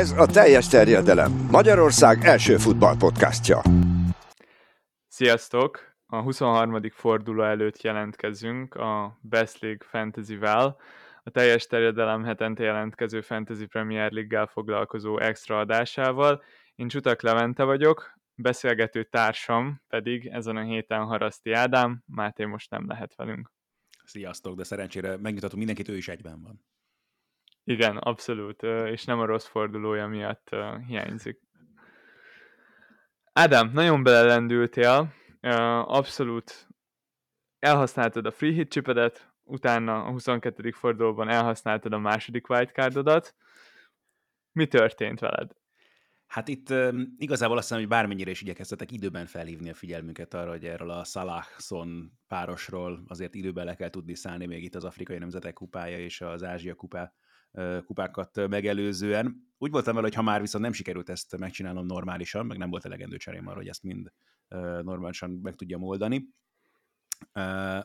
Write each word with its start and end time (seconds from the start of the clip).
Ez 0.00 0.10
a 0.10 0.26
teljes 0.26 0.68
terjedelem. 0.68 1.48
Magyarország 1.50 2.24
első 2.24 2.56
futballpodcastja. 2.56 3.62
Sziasztok! 5.08 5.94
A 6.06 6.20
23. 6.20 6.80
forduló 6.90 7.42
előtt 7.42 7.82
jelentkezünk 7.82 8.74
a 8.74 9.18
Best 9.20 9.60
League 9.60 9.86
Fantasy-vel, 9.88 10.76
a 11.22 11.30
teljes 11.30 11.66
terjedelem 11.66 12.24
hetente 12.24 12.62
jelentkező 12.62 13.20
Fantasy 13.20 13.66
Premier 13.66 14.12
League-gel 14.12 14.46
foglalkozó 14.46 15.18
extra 15.18 15.58
adásával. 15.58 16.42
Én 16.74 16.88
Csutak 16.88 17.22
Levente 17.22 17.64
vagyok, 17.64 18.18
beszélgető 18.34 19.04
társam 19.04 19.82
pedig 19.88 20.26
ezen 20.26 20.56
a 20.56 20.62
héten 20.62 21.04
Haraszti 21.04 21.52
Ádám, 21.52 22.02
Máté 22.06 22.44
most 22.44 22.70
nem 22.70 22.84
lehet 22.86 23.14
velünk. 23.14 23.50
Sziasztok, 24.04 24.56
de 24.56 24.64
szerencsére 24.64 25.16
megnyugtatom 25.16 25.58
mindenkit, 25.58 25.88
ő 25.88 25.96
is 25.96 26.08
egyben 26.08 26.42
van. 26.42 26.64
Igen, 27.70 27.96
abszolút, 27.96 28.62
és 28.62 29.04
nem 29.04 29.20
a 29.20 29.24
rossz 29.24 29.46
fordulója 29.46 30.06
miatt 30.06 30.56
hiányzik. 30.86 31.40
Ádám, 33.32 33.70
nagyon 33.72 34.02
belelendültél, 34.02 35.14
abszolút 35.84 36.68
elhasználtad 37.58 38.26
a 38.26 38.30
free 38.30 38.52
hit 38.52 38.70
chipedet, 38.70 39.32
utána 39.42 40.04
a 40.04 40.10
22. 40.10 40.70
fordulóban 40.70 41.28
elhasználtad 41.28 41.92
a 41.92 41.98
második 41.98 42.48
wildcardodat. 42.48 43.34
Mi 44.52 44.66
történt 44.66 45.20
veled? 45.20 45.52
Hát 46.26 46.48
itt 46.48 46.70
um, 46.70 47.14
igazából 47.18 47.56
azt 47.56 47.66
hiszem, 47.66 47.82
hogy 47.82 47.90
bármennyire 47.90 48.30
is 48.30 48.40
igyekeztetek 48.40 48.92
időben 48.92 49.26
felhívni 49.26 49.70
a 49.70 49.74
figyelmünket 49.74 50.34
arra, 50.34 50.50
hogy 50.50 50.64
erről 50.64 50.90
a 50.90 51.04
Salah-Son 51.04 52.12
párosról 52.28 53.04
azért 53.06 53.34
időben 53.34 53.64
le 53.64 53.74
kell 53.74 53.90
tudni 53.90 54.14
szállni 54.14 54.46
még 54.46 54.64
itt 54.64 54.74
az 54.74 54.84
Afrikai 54.84 55.18
Nemzetek 55.18 55.52
kupája 55.52 55.98
és 55.98 56.20
az 56.20 56.42
Ázsia 56.42 56.74
kupá, 56.74 57.12
kupákat 57.84 58.48
megelőzően. 58.48 59.48
Úgy 59.58 59.70
voltam 59.70 59.94
vele, 59.94 60.06
hogy 60.06 60.16
ha 60.16 60.22
már 60.22 60.40
viszont 60.40 60.64
nem 60.64 60.72
sikerült 60.72 61.08
ezt 61.08 61.36
megcsinálnom 61.36 61.86
normálisan, 61.86 62.46
meg 62.46 62.58
nem 62.58 62.70
volt 62.70 62.84
elegendő 62.84 63.16
cserém 63.16 63.46
arra, 63.46 63.56
hogy 63.56 63.68
ezt 63.68 63.82
mind 63.82 64.12
normálisan 64.82 65.30
meg 65.30 65.54
tudjam 65.54 65.82
oldani, 65.82 66.28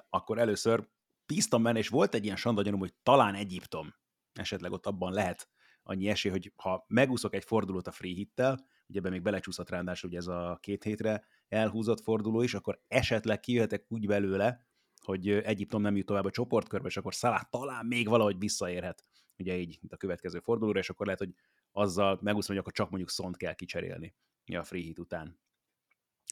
akkor 0.09 0.39
először 0.39 0.87
bíztam 1.25 1.63
benne, 1.63 1.77
és 1.77 1.87
volt 1.87 2.13
egy 2.13 2.23
ilyen 2.23 2.35
sandagyanom, 2.35 2.79
hogy 2.79 2.93
talán 3.03 3.35
Egyiptom 3.35 3.93
esetleg 4.33 4.71
ott 4.71 4.85
abban 4.85 5.13
lehet 5.13 5.49
annyi 5.83 6.07
esély, 6.07 6.31
hogy 6.31 6.53
ha 6.55 6.85
megúszok 6.87 7.33
egy 7.33 7.43
fordulót 7.43 7.87
a 7.87 7.91
free 7.91 8.13
hittel, 8.13 8.65
ugye 8.87 8.99
ebben 8.99 9.11
még 9.11 9.21
belecsúszott 9.21 9.69
ráadásul 9.69 10.09
hogy 10.09 10.17
ez 10.17 10.27
a 10.27 10.57
két 10.61 10.83
hétre 10.83 11.23
elhúzott 11.47 12.01
forduló 12.01 12.41
is, 12.41 12.53
akkor 12.53 12.81
esetleg 12.87 13.39
kijöhetek 13.39 13.85
úgy 13.87 14.07
belőle, 14.07 14.67
hogy 15.01 15.29
Egyiptom 15.29 15.81
nem 15.81 15.95
jut 15.95 16.05
tovább 16.05 16.25
a 16.25 16.31
csoportkörbe, 16.31 16.87
és 16.87 16.97
akkor 16.97 17.13
Salah 17.13 17.41
talán 17.49 17.85
még 17.85 18.07
valahogy 18.07 18.39
visszaérhet, 18.39 19.03
ugye 19.37 19.57
így 19.57 19.79
a 19.89 19.97
következő 19.97 20.39
fordulóra, 20.39 20.79
és 20.79 20.89
akkor 20.89 21.05
lehet, 21.05 21.21
hogy 21.21 21.33
azzal 21.71 22.19
megúszom, 22.21 22.55
hogy 22.55 22.63
akkor 22.63 22.73
csak 22.73 22.89
mondjuk 22.89 23.09
szont 23.09 23.37
kell 23.37 23.53
kicserélni 23.53 24.15
a 24.45 24.63
free 24.63 24.81
hit 24.81 24.99
után. 24.99 25.39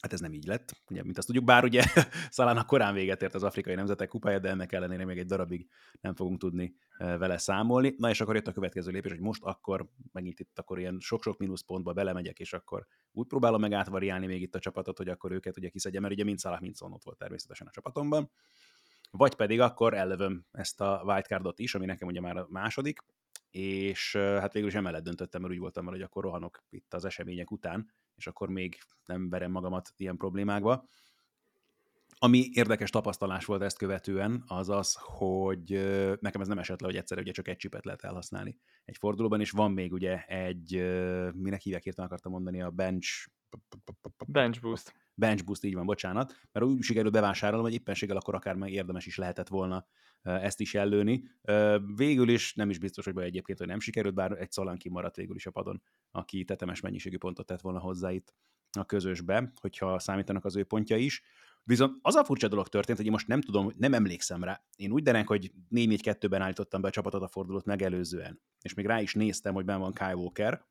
Hát 0.02 0.12
ez 0.12 0.20
nem 0.20 0.32
így 0.32 0.46
lett, 0.46 0.82
ugye, 0.90 1.02
mint 1.02 1.18
azt 1.18 1.26
tudjuk, 1.26 1.44
bár 1.44 1.64
ugye 1.64 1.82
Szalának 2.30 2.66
korán 2.66 2.94
véget 2.94 3.22
ért 3.22 3.34
az 3.34 3.42
afrikai 3.42 3.74
nemzetek 3.74 4.08
kupája, 4.08 4.38
de 4.38 4.48
ennek 4.48 4.72
ellenére 4.72 5.04
még 5.04 5.18
egy 5.18 5.26
darabig 5.26 5.68
nem 6.00 6.14
fogunk 6.14 6.38
tudni 6.38 6.74
vele 6.98 7.38
számolni. 7.38 7.94
Na 7.98 8.10
és 8.10 8.20
akkor 8.20 8.34
jött 8.34 8.46
a 8.46 8.52
következő 8.52 8.90
lépés, 8.90 9.10
hogy 9.10 9.20
most 9.20 9.42
akkor 9.42 9.88
megint 10.12 10.40
itt 10.40 10.58
akkor 10.58 10.78
ilyen 10.78 10.96
sok-sok 11.00 11.38
mínuszpontba 11.38 11.92
belemegyek, 11.92 12.38
és 12.38 12.52
akkor 12.52 12.86
úgy 13.12 13.26
próbálom 13.26 13.60
meg 13.60 13.72
átvariálni 13.72 14.26
még 14.26 14.42
itt 14.42 14.54
a 14.54 14.58
csapatot, 14.58 14.96
hogy 14.96 15.08
akkor 15.08 15.32
őket 15.32 15.56
ugye 15.56 15.68
kiszedjem, 15.68 16.02
mert 16.02 16.14
ugye 16.14 16.24
mind 16.24 16.38
Szalah, 16.38 16.60
mind 16.60 16.76
Son 16.76 16.92
ott 16.92 17.04
volt 17.04 17.18
természetesen 17.18 17.66
a 17.66 17.70
csapatomban. 17.70 18.30
Vagy 19.16 19.34
pedig 19.34 19.60
akkor 19.60 19.94
ellövöm 19.94 20.46
ezt 20.50 20.80
a 20.80 21.02
wildcardot 21.04 21.58
is, 21.58 21.74
ami 21.74 21.86
nekem 21.86 22.08
ugye 22.08 22.20
már 22.20 22.36
a 22.36 22.46
második, 22.50 22.98
és 23.50 24.16
hát 24.16 24.52
végül 24.52 24.68
is 24.68 24.74
emellett 24.74 25.02
döntöttem, 25.02 25.40
mert 25.40 25.52
úgy 25.52 25.60
voltam 25.60 25.86
hogy 25.86 26.02
akkor 26.02 26.22
rohanok 26.22 26.62
itt 26.70 26.94
az 26.94 27.04
események 27.04 27.50
után, 27.50 27.92
és 28.14 28.26
akkor 28.26 28.48
még 28.48 28.78
nem 29.04 29.28
verem 29.28 29.50
magamat 29.50 29.92
ilyen 29.96 30.16
problémákba. 30.16 30.88
Ami 32.18 32.48
érdekes 32.52 32.90
tapasztalás 32.90 33.44
volt 33.44 33.62
ezt 33.62 33.78
követően, 33.78 34.44
az 34.46 34.68
az, 34.68 34.98
hogy 35.00 35.70
nekem 36.20 36.40
ez 36.40 36.48
nem 36.48 36.58
esett 36.58 36.80
le, 36.80 36.86
hogy 36.86 36.96
egyszerre 36.96 37.20
ugye 37.20 37.32
csak 37.32 37.48
egy 37.48 37.56
csipet 37.56 37.84
lehet 37.84 38.04
elhasználni 38.04 38.56
egy 38.84 38.96
fordulóban, 38.96 39.40
és 39.40 39.50
van 39.50 39.72
még 39.72 39.92
ugye 39.92 40.24
egy, 40.24 40.72
minek 41.34 41.60
hívják 41.60 41.82
hirtelen 41.82 42.10
akartam 42.10 42.32
mondani, 42.32 42.62
a 42.62 42.70
bench... 42.70 43.28
Bench 44.26 44.60
boost. 44.60 45.03
Bench 45.14 45.44
boost, 45.44 45.64
így 45.64 45.74
van, 45.74 45.86
bocsánat, 45.86 46.34
mert 46.52 46.66
úgy 46.66 46.82
sikerült 46.82 47.12
bevásárolnom, 47.12 47.66
hogy 47.66 47.74
éppenséggel 47.74 48.16
akkor 48.16 48.34
akár 48.34 48.54
meg 48.54 48.72
érdemes 48.72 49.06
is 49.06 49.16
lehetett 49.16 49.48
volna 49.48 49.86
ezt 50.22 50.60
is 50.60 50.74
ellőni. 50.74 51.24
Végül 51.94 52.28
is 52.28 52.54
nem 52.54 52.70
is 52.70 52.78
biztos, 52.78 53.04
hogy 53.04 53.18
egyébként, 53.18 53.58
hogy 53.58 53.66
nem 53.66 53.80
sikerült, 53.80 54.14
bár 54.14 54.32
egy 54.32 54.52
szalán 54.52 54.76
kimaradt 54.76 55.16
végül 55.16 55.36
is 55.36 55.46
a 55.46 55.50
padon, 55.50 55.82
aki 56.10 56.44
tetemes 56.44 56.80
mennyiségű 56.80 57.18
pontot 57.18 57.46
tett 57.46 57.60
volna 57.60 57.78
hozzá 57.78 58.12
itt 58.12 58.34
a 58.78 58.84
közösbe, 58.84 59.52
hogyha 59.60 59.98
számítanak 59.98 60.44
az 60.44 60.56
ő 60.56 60.64
pontja 60.64 60.96
is. 60.96 61.22
Viszont 61.66 61.98
az 62.02 62.14
a 62.14 62.24
furcsa 62.24 62.48
dolog 62.48 62.68
történt, 62.68 62.96
hogy 62.96 63.06
én 63.06 63.12
most 63.12 63.26
nem 63.26 63.40
tudom, 63.40 63.72
nem 63.76 63.94
emlékszem 63.94 64.44
rá. 64.44 64.64
Én 64.76 64.92
úgy 64.92 65.02
denek, 65.02 65.26
hogy 65.26 65.52
4-4-2-ben 65.70 66.42
állítottam 66.42 66.80
be 66.80 66.88
a 66.88 66.90
csapatot 66.90 67.22
a 67.22 67.28
fordulót 67.28 67.64
megelőzően, 67.64 68.40
és 68.62 68.74
még 68.74 68.86
rá 68.86 69.00
is 69.00 69.14
néztem, 69.14 69.54
hogy 69.54 69.64
ben 69.64 69.80
van 69.80 69.92
Kyle 69.92 70.16
Walker, 70.16 70.64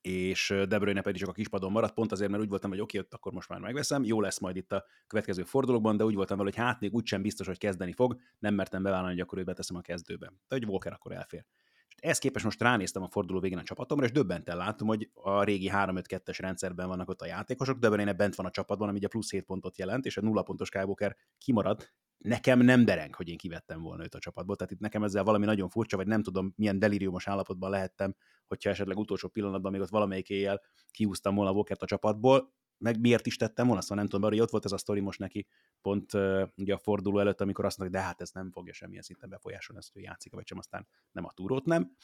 és 0.00 0.54
De 0.68 0.78
Bruyne 0.78 1.00
pedig 1.00 1.20
csak 1.20 1.28
a 1.28 1.32
kispadon 1.32 1.72
maradt, 1.72 1.94
pont 1.94 2.12
azért, 2.12 2.30
mert 2.30 2.42
úgy 2.42 2.48
voltam, 2.48 2.70
hogy 2.70 2.80
oké, 2.80 2.98
okay, 2.98 3.10
akkor 3.12 3.32
most 3.32 3.48
már 3.48 3.60
megveszem, 3.60 4.04
jó 4.04 4.20
lesz 4.20 4.38
majd 4.38 4.56
itt 4.56 4.72
a 4.72 4.84
következő 5.06 5.42
fordulókban, 5.42 5.96
de 5.96 6.04
úgy 6.04 6.14
voltam 6.14 6.36
vele, 6.36 6.50
hogy 6.54 6.64
hát 6.64 6.80
még 6.80 6.94
úgysem 6.94 7.22
biztos, 7.22 7.46
hogy 7.46 7.58
kezdeni 7.58 7.92
fog, 7.92 8.20
nem 8.38 8.54
mertem 8.54 8.82
bevállalni, 8.82 9.12
hogy 9.12 9.20
akkor 9.20 9.38
őt 9.38 9.44
beteszem 9.44 9.76
a 9.76 9.80
kezdőbe. 9.80 10.26
De 10.26 10.56
hogy 10.56 10.64
Walker 10.64 10.92
akkor 10.92 11.12
elfér. 11.12 11.44
És 11.88 12.04
ehhez 12.04 12.18
képest 12.18 12.44
most 12.44 12.60
ránéztem 12.60 13.02
a 13.02 13.08
forduló 13.08 13.40
végén 13.40 13.58
a 13.58 13.62
csapatomra, 13.62 14.04
és 14.04 14.12
döbbenten 14.12 14.56
látom, 14.56 14.88
hogy 14.88 15.10
a 15.14 15.42
régi 15.42 15.70
3-5-2-es 15.72 16.36
rendszerben 16.38 16.88
vannak 16.88 17.08
ott 17.08 17.20
a 17.20 17.26
játékosok, 17.26 17.78
De 17.78 17.90
Bruyne 17.90 18.12
bent 18.12 18.34
van 18.34 18.46
a 18.46 18.50
csapatban, 18.50 18.88
ami 18.88 18.98
ugye 18.98 19.08
plusz 19.08 19.30
7 19.30 19.44
pontot 19.44 19.78
jelent, 19.78 20.06
és 20.06 20.16
a 20.16 20.20
nulla 20.20 20.42
pontos 20.42 20.70
Kyle 20.70 20.84
Walker 20.84 21.16
kimarad, 21.38 21.90
nekem 22.18 22.60
nem 22.60 22.84
dereng, 22.84 23.14
hogy 23.14 23.28
én 23.28 23.36
kivettem 23.36 23.80
volna 23.80 24.02
őt 24.02 24.14
a 24.14 24.18
csapatból. 24.18 24.56
Tehát 24.56 24.72
itt 24.72 24.80
nekem 24.80 25.02
ezzel 25.02 25.24
valami 25.24 25.44
nagyon 25.44 25.68
furcsa, 25.68 25.96
vagy 25.96 26.06
nem 26.06 26.22
tudom, 26.22 26.52
milyen 26.56 26.78
delíriumos 26.78 27.28
állapotban 27.28 27.70
lehettem, 27.70 28.14
hogyha 28.48 28.70
esetleg 28.70 28.98
utolsó 28.98 29.28
pillanatban 29.28 29.72
még 29.72 29.80
ott 29.80 29.88
valamelyik 29.88 30.28
éjjel 30.28 30.60
kihúztam 30.90 31.34
volna 31.34 31.52
Walkert 31.52 31.82
a 31.82 31.86
csapatból, 31.86 32.52
meg 32.78 33.00
miért 33.00 33.26
is 33.26 33.36
tettem 33.36 33.66
volna, 33.66 33.80
szóval 33.80 33.96
nem 33.96 34.06
tudom, 34.06 34.30
hogy 34.30 34.40
ott 34.40 34.50
volt 34.50 34.64
ez 34.64 34.72
a 34.72 34.78
sztori 34.78 35.00
most 35.00 35.18
neki 35.18 35.46
pont 35.80 36.14
uh, 36.14 36.48
ugye 36.56 36.74
a 36.74 36.78
forduló 36.78 37.18
előtt, 37.18 37.40
amikor 37.40 37.64
azt 37.64 37.78
mondta, 37.78 37.98
de 37.98 38.04
hát 38.04 38.20
ez 38.20 38.30
nem 38.30 38.50
fogja 38.50 38.72
semmilyen 38.72 39.02
szinten 39.02 39.28
befolyásolni 39.28 39.80
ezt, 39.80 39.92
hogy 39.92 40.02
játszik, 40.02 40.32
vagy 40.32 40.46
sem, 40.46 40.58
aztán 40.58 40.88
nem 41.12 41.24
a 41.24 41.32
túrót 41.32 41.64
nem. 41.64 41.96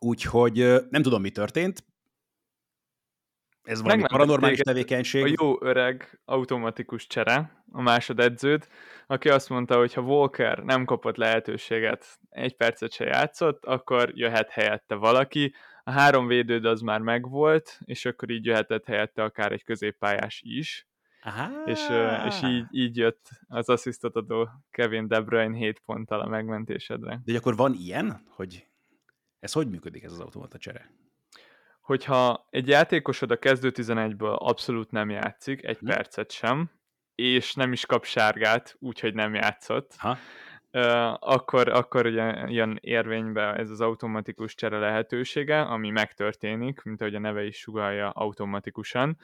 Úgyhogy 0.00 0.56
nem 0.90 1.02
tudom, 1.02 1.20
mi 1.20 1.30
történt, 1.30 1.84
ez 3.68 3.82
valami 3.82 4.02
paranormális 4.02 4.58
tevékenység. 4.58 5.24
A 5.24 5.34
jó 5.40 5.64
öreg 5.64 6.20
automatikus 6.24 7.06
csere, 7.06 7.62
a 7.72 7.82
másodedződ, 7.82 8.68
aki 9.06 9.28
azt 9.28 9.48
mondta, 9.48 9.76
hogy 9.76 9.94
ha 9.94 10.00
Walker 10.00 10.58
nem 10.58 10.84
kapott 10.84 11.16
lehetőséget, 11.16 12.18
egy 12.30 12.56
percet 12.56 12.92
se 12.92 13.04
játszott, 13.04 13.64
akkor 13.64 14.10
jöhet 14.14 14.50
helyette 14.50 14.94
valaki. 14.94 15.54
A 15.84 15.90
három 15.90 16.26
védőd 16.26 16.64
az 16.64 16.80
már 16.80 17.00
megvolt, 17.00 17.80
és 17.84 18.04
akkor 18.04 18.30
így 18.30 18.44
jöhetett 18.44 18.86
helyette 18.86 19.22
akár 19.22 19.52
egy 19.52 19.64
középpályás 19.64 20.40
is. 20.44 20.88
Aha. 21.22 21.64
És, 21.64 21.80
és 22.26 22.42
így, 22.42 22.64
így 22.70 22.96
jött 22.96 23.28
az 23.48 23.68
asszisztot 23.68 24.16
adó 24.16 24.48
Kevin 24.70 25.08
De 25.08 25.20
Bruyne 25.20 25.56
7 25.56 25.82
ponttal 25.86 26.20
a 26.20 26.28
megmentésedre. 26.28 27.20
De 27.24 27.36
akkor 27.36 27.56
van 27.56 27.74
ilyen, 27.74 28.22
hogy 28.28 28.66
ez 29.40 29.52
hogy 29.52 29.68
működik 29.68 30.02
ez 30.02 30.12
az 30.12 30.20
automata 30.20 30.58
csere? 30.58 30.90
Hogyha 31.88 32.46
egy 32.50 32.68
játékosod 32.68 33.30
a 33.30 33.38
kezdő 33.38 33.72
11-ből 33.74 34.36
abszolút 34.36 34.90
nem 34.90 35.10
játszik, 35.10 35.64
egy 35.64 35.78
hm. 35.78 35.86
percet 35.86 36.30
sem, 36.30 36.70
és 37.14 37.54
nem 37.54 37.72
is 37.72 37.86
kap 37.86 38.04
sárgát, 38.04 38.76
úgyhogy 38.78 39.14
nem 39.14 39.34
játszott, 39.34 39.94
ha. 39.98 40.18
Uh, 40.72 41.14
akkor, 41.18 41.68
akkor 41.68 42.06
ugye 42.06 42.48
jön 42.48 42.78
érvénybe 42.80 43.54
ez 43.54 43.70
az 43.70 43.80
automatikus 43.80 44.54
csere 44.54 44.78
lehetősége, 44.78 45.60
ami 45.60 45.90
megtörténik, 45.90 46.82
mint 46.82 47.00
ahogy 47.00 47.14
a 47.14 47.18
neve 47.18 47.44
is 47.44 47.56
sugalja 47.56 48.10
automatikusan, 48.10 49.18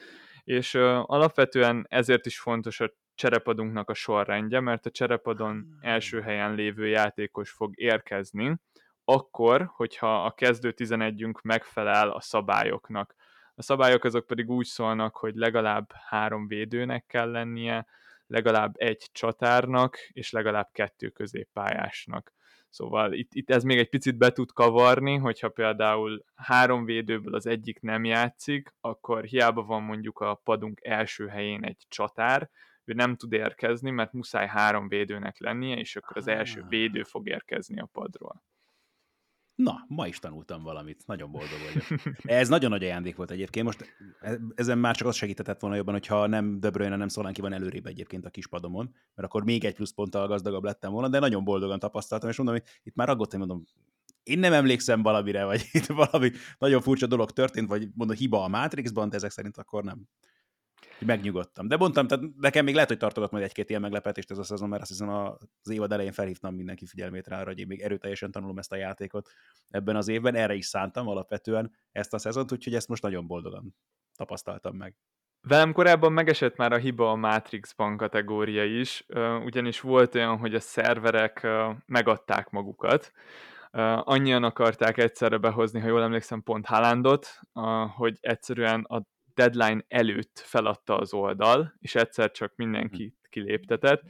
és 0.44 0.74
uh, 0.74 0.82
alapvetően 1.10 1.86
ezért 1.88 2.26
is 2.26 2.38
fontos 2.38 2.80
a 2.80 2.94
cserepadunknak 3.14 3.90
a 3.90 3.94
sorrendje, 3.94 4.60
mert 4.60 4.86
a 4.86 4.90
cserepadon 4.90 5.78
első 5.80 6.20
helyen 6.20 6.54
lévő 6.54 6.86
játékos 6.86 7.50
fog 7.50 7.80
érkezni, 7.80 8.56
akkor, 9.04 9.70
hogyha 9.74 10.24
a 10.24 10.30
kezdő 10.30 10.74
11-ünk 10.76 11.42
megfelel 11.42 12.10
a 12.10 12.20
szabályoknak. 12.20 13.14
A 13.54 13.62
szabályok 13.62 14.04
azok 14.04 14.26
pedig 14.26 14.50
úgy 14.50 14.66
szólnak, 14.66 15.16
hogy 15.16 15.34
legalább 15.34 15.92
három 16.08 16.46
védőnek 16.46 17.06
kell 17.06 17.30
lennie, 17.30 17.86
legalább 18.26 18.74
egy 18.76 19.08
csatárnak, 19.12 19.96
és 19.96 20.30
legalább 20.30 20.68
kettő 20.72 21.08
középpályásnak. 21.08 22.32
Szóval 22.68 23.12
itt, 23.12 23.34
itt 23.34 23.50
ez 23.50 23.62
még 23.62 23.78
egy 23.78 23.88
picit 23.88 24.16
be 24.16 24.30
tud 24.30 24.52
kavarni, 24.52 25.16
hogyha 25.16 25.48
például 25.48 26.24
három 26.34 26.84
védőből 26.84 27.34
az 27.34 27.46
egyik 27.46 27.80
nem 27.80 28.04
játszik, 28.04 28.74
akkor 28.80 29.24
hiába 29.24 29.62
van 29.62 29.82
mondjuk 29.82 30.18
a 30.18 30.40
padunk 30.44 30.80
első 30.82 31.26
helyén 31.26 31.64
egy 31.64 31.84
csatár, 31.88 32.50
ő 32.84 32.92
nem 32.92 33.16
tud 33.16 33.32
érkezni, 33.32 33.90
mert 33.90 34.12
muszáj 34.12 34.46
három 34.46 34.88
védőnek 34.88 35.38
lennie, 35.38 35.76
és 35.76 35.96
akkor 35.96 36.16
az 36.16 36.28
első 36.28 36.64
védő 36.68 37.02
fog 37.02 37.28
érkezni 37.28 37.80
a 37.80 37.88
padról. 37.92 38.42
Na, 39.54 39.84
ma 39.88 40.06
is 40.06 40.18
tanultam 40.18 40.62
valamit, 40.62 41.02
nagyon 41.06 41.30
boldog 41.30 41.58
vagyok. 41.72 42.02
Ez 42.22 42.48
nagyon 42.48 42.70
nagy 42.70 42.82
ajándék 42.82 43.16
volt 43.16 43.30
egyébként. 43.30 43.66
Most 43.66 43.94
e, 44.20 44.38
ezen 44.54 44.78
már 44.78 44.96
csak 44.96 45.06
az 45.06 45.16
segítetett 45.16 45.60
volna 45.60 45.76
jobban, 45.76 45.94
hogyha 45.94 46.26
nem 46.26 46.60
De 46.60 46.70
Bruyne, 46.70 46.96
nem 46.96 47.08
Szolánki 47.08 47.40
van 47.40 47.52
előrébb 47.52 47.86
egyébként 47.86 48.24
a 48.24 48.30
kispadomon, 48.30 48.94
mert 49.14 49.28
akkor 49.28 49.44
még 49.44 49.64
egy 49.64 49.74
plusz 49.74 49.92
ponttal 49.92 50.26
gazdagabb 50.26 50.64
lettem 50.64 50.92
volna, 50.92 51.08
de 51.08 51.18
nagyon 51.18 51.44
boldogan 51.44 51.78
tapasztaltam, 51.78 52.28
és 52.30 52.36
mondom, 52.36 52.54
hogy 52.54 52.64
itt 52.82 52.94
már 52.94 53.08
aggódtam, 53.08 53.38
mondom, 53.38 53.64
én 54.22 54.38
nem 54.38 54.52
emlékszem 54.52 55.02
valamire, 55.02 55.44
vagy 55.44 55.68
itt 55.72 55.86
valami 55.86 56.30
nagyon 56.58 56.80
furcsa 56.80 57.06
dolog 57.06 57.30
történt, 57.30 57.68
vagy 57.68 57.88
mondom, 57.94 58.16
hiba 58.16 58.44
a 58.44 58.48
Matrixban, 58.48 59.08
de 59.08 59.16
ezek 59.16 59.30
szerint 59.30 59.56
akkor 59.56 59.84
nem 59.84 60.08
megnyugodtam. 60.98 61.68
De 61.68 61.76
mondtam, 61.76 62.06
tehát 62.06 62.24
nekem 62.36 62.64
még 62.64 62.74
lehet, 62.74 62.88
hogy 62.88 62.98
tartogat 62.98 63.30
majd 63.30 63.44
egy-két 63.44 63.68
ilyen 63.68 63.80
meglepetést 63.80 64.30
ez 64.30 64.38
a 64.38 64.42
szezon, 64.42 64.68
mert 64.68 64.82
azt 64.82 64.90
hiszem 64.90 65.08
az 65.08 65.70
évad 65.70 65.92
elején 65.92 66.12
felhívtam 66.12 66.54
mindenki 66.54 66.86
figyelmét 66.86 67.28
rá, 67.28 67.44
hogy 67.44 67.58
én 67.58 67.66
még 67.66 67.80
erőteljesen 67.80 68.30
tanulom 68.30 68.58
ezt 68.58 68.72
a 68.72 68.76
játékot 68.76 69.30
ebben 69.68 69.96
az 69.96 70.08
évben. 70.08 70.34
Erre 70.34 70.54
is 70.54 70.66
szántam 70.66 71.08
alapvetően 71.08 71.72
ezt 71.92 72.14
a 72.14 72.18
szezont, 72.18 72.52
úgyhogy 72.52 72.74
ezt 72.74 72.88
most 72.88 73.02
nagyon 73.02 73.26
boldogan 73.26 73.74
tapasztaltam 74.16 74.76
meg. 74.76 74.96
Velem 75.48 75.72
korábban 75.72 76.12
megesett 76.12 76.56
már 76.56 76.72
a 76.72 76.76
hiba 76.76 77.10
a 77.10 77.14
Matrixban 77.14 77.96
kategória 77.96 78.64
is, 78.64 79.06
ugyanis 79.44 79.80
volt 79.80 80.14
olyan, 80.14 80.36
hogy 80.38 80.54
a 80.54 80.60
szerverek 80.60 81.46
megadták 81.86 82.50
magukat, 82.50 83.12
annyian 84.00 84.44
akarták 84.44 84.98
egyszerre 84.98 85.36
behozni, 85.36 85.80
ha 85.80 85.88
jól 85.88 86.02
emlékszem, 86.02 86.42
pont 86.42 86.66
Haalandot, 86.66 87.40
hogy 87.96 88.18
egyszerűen 88.20 88.84
a 88.84 89.02
deadline 89.34 89.84
előtt 89.88 90.42
feladta 90.44 90.96
az 90.96 91.12
oldal, 91.12 91.74
és 91.80 91.94
egyszer 91.94 92.30
csak 92.30 92.52
mhm. 92.56 92.86
kiléptetett, 93.30 94.02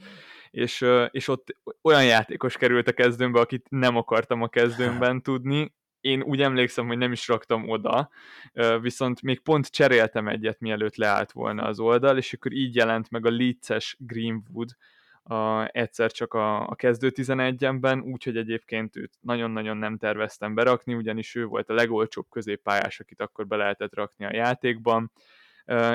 és, 0.51 0.85
és 1.11 1.27
ott 1.27 1.57
olyan 1.81 2.05
játékos 2.05 2.57
került 2.57 2.87
a 2.87 2.93
kezdőmbe, 2.93 3.39
akit 3.39 3.67
nem 3.69 3.95
akartam 3.95 4.41
a 4.41 4.47
kezdőmben 4.47 5.21
tudni, 5.21 5.73
én 6.05 6.21
úgy 6.21 6.41
emlékszem, 6.41 6.87
hogy 6.87 6.97
nem 6.97 7.11
is 7.11 7.27
raktam 7.27 7.69
oda, 7.69 8.09
viszont 8.81 9.21
még 9.21 9.39
pont 9.39 9.67
cseréltem 9.67 10.27
egyet, 10.27 10.59
mielőtt 10.59 10.95
leállt 10.95 11.31
volna 11.31 11.63
az 11.63 11.79
oldal, 11.79 12.17
és 12.17 12.33
akkor 12.33 12.51
így 12.51 12.75
jelent 12.75 13.09
meg 13.09 13.25
a 13.25 13.31
Leeds-es 13.31 13.95
Greenwood, 13.99 14.69
a, 15.27 15.69
egyszer 15.77 16.11
csak 16.11 16.33
a, 16.33 16.67
a 16.67 16.75
kezdő 16.75 17.11
11-ben, 17.15 18.01
úgyhogy 18.01 18.37
egyébként 18.37 18.95
őt 18.95 19.13
nagyon-nagyon 19.21 19.77
nem 19.77 19.97
terveztem 19.97 20.53
berakni, 20.53 20.93
ugyanis 20.93 21.35
ő 21.35 21.45
volt 21.45 21.69
a 21.69 21.73
legolcsóbb 21.73 22.25
középpályás, 22.29 22.99
akit 22.99 23.21
akkor 23.21 23.47
be 23.47 23.55
lehetett 23.55 23.93
rakni 23.93 24.25
a 24.25 24.35
játékban, 24.35 25.11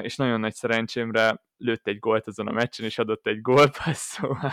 és 0.00 0.17
nagyon 0.17 0.41
nagy 0.41 0.55
szerencsémre 0.55 1.44
lőtt 1.56 1.87
egy 1.87 1.99
gólt 1.99 2.27
azon 2.27 2.49
a 2.49 2.53
meccsen, 2.53 2.87
és 2.87 2.99
adott 2.99 3.27
egy 3.27 3.41
gólpassz, 3.41 4.12
szóval 4.15 4.53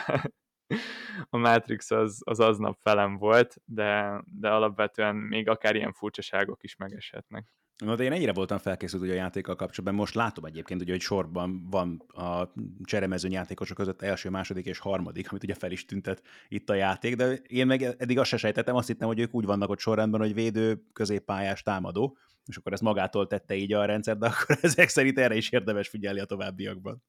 a 1.29 1.37
Matrix 1.37 1.91
az, 1.91 2.21
az 2.25 2.39
aznap 2.39 2.77
felem 2.81 3.17
volt, 3.17 3.55
de, 3.65 4.21
de 4.39 4.49
alapvetően 4.49 5.15
még 5.15 5.49
akár 5.49 5.75
ilyen 5.75 5.93
furcsaságok 5.93 6.63
is 6.63 6.75
megeshetnek. 6.75 7.45
Na, 7.85 7.95
de 7.95 8.03
én 8.03 8.11
ennyire 8.11 8.33
voltam 8.33 8.57
felkészült 8.57 9.01
ugye 9.01 9.11
a 9.11 9.15
játékkal 9.15 9.55
kapcsolatban. 9.55 9.99
Most 9.99 10.13
látom 10.15 10.45
egyébként, 10.45 10.81
ugye, 10.81 10.91
hogy 10.91 11.01
sorban 11.01 11.69
van 11.69 12.03
a 12.07 12.53
cseremező 12.83 13.29
játékosok 13.29 13.77
között 13.77 14.01
első, 14.01 14.29
második 14.29 14.65
és 14.65 14.79
harmadik, 14.79 15.29
amit 15.29 15.43
ugye 15.43 15.53
fel 15.53 15.71
is 15.71 15.85
tüntet 15.85 16.21
itt 16.47 16.69
a 16.69 16.73
játék, 16.73 17.15
de 17.15 17.33
én 17.33 17.65
meg 17.65 17.81
eddig 17.81 18.19
azt 18.19 18.29
se 18.29 18.37
sejtettem, 18.37 18.75
azt 18.75 18.87
hittem, 18.87 19.07
hogy 19.07 19.19
ők 19.19 19.33
úgy 19.33 19.45
vannak 19.45 19.69
ott 19.69 19.79
sorrendben, 19.79 20.19
hogy 20.19 20.33
védő, 20.33 20.83
középpályás, 20.93 21.63
támadó, 21.63 22.17
és 22.45 22.57
akkor 22.57 22.73
ez 22.73 22.79
magától 22.79 23.27
tette 23.27 23.55
így 23.55 23.73
a 23.73 23.85
rendszer, 23.85 24.17
de 24.17 24.25
akkor 24.27 24.57
ezek 24.61 24.89
szerint 24.89 25.19
erre 25.19 25.35
is 25.35 25.49
érdemes 25.49 25.87
figyelni 25.87 26.19
a 26.19 26.25
továbbiakban. 26.25 27.03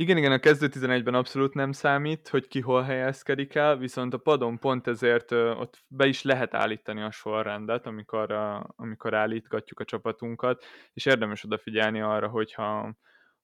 Igen, 0.00 0.16
igen, 0.16 0.32
a 0.32 0.38
kezdő 0.38 0.68
11-ben 0.70 1.14
abszolút 1.14 1.54
nem 1.54 1.72
számít, 1.72 2.28
hogy 2.28 2.48
ki 2.48 2.60
hol 2.60 2.82
helyezkedik 2.82 3.54
el, 3.54 3.76
viszont 3.76 4.14
a 4.14 4.18
padon 4.18 4.58
pont 4.58 4.86
ezért 4.86 5.32
ö, 5.32 5.50
ott 5.50 5.84
be 5.88 6.06
is 6.06 6.22
lehet 6.22 6.54
állítani 6.54 7.02
a 7.02 7.10
sorrendet, 7.10 7.86
amikor, 7.86 8.30
ö, 8.30 8.56
amikor 8.76 9.14
állítgatjuk 9.14 9.80
a 9.80 9.84
csapatunkat, 9.84 10.64
és 10.92 11.06
érdemes 11.06 11.44
odafigyelni 11.44 12.00
arra, 12.00 12.28
hogyha 12.28 12.62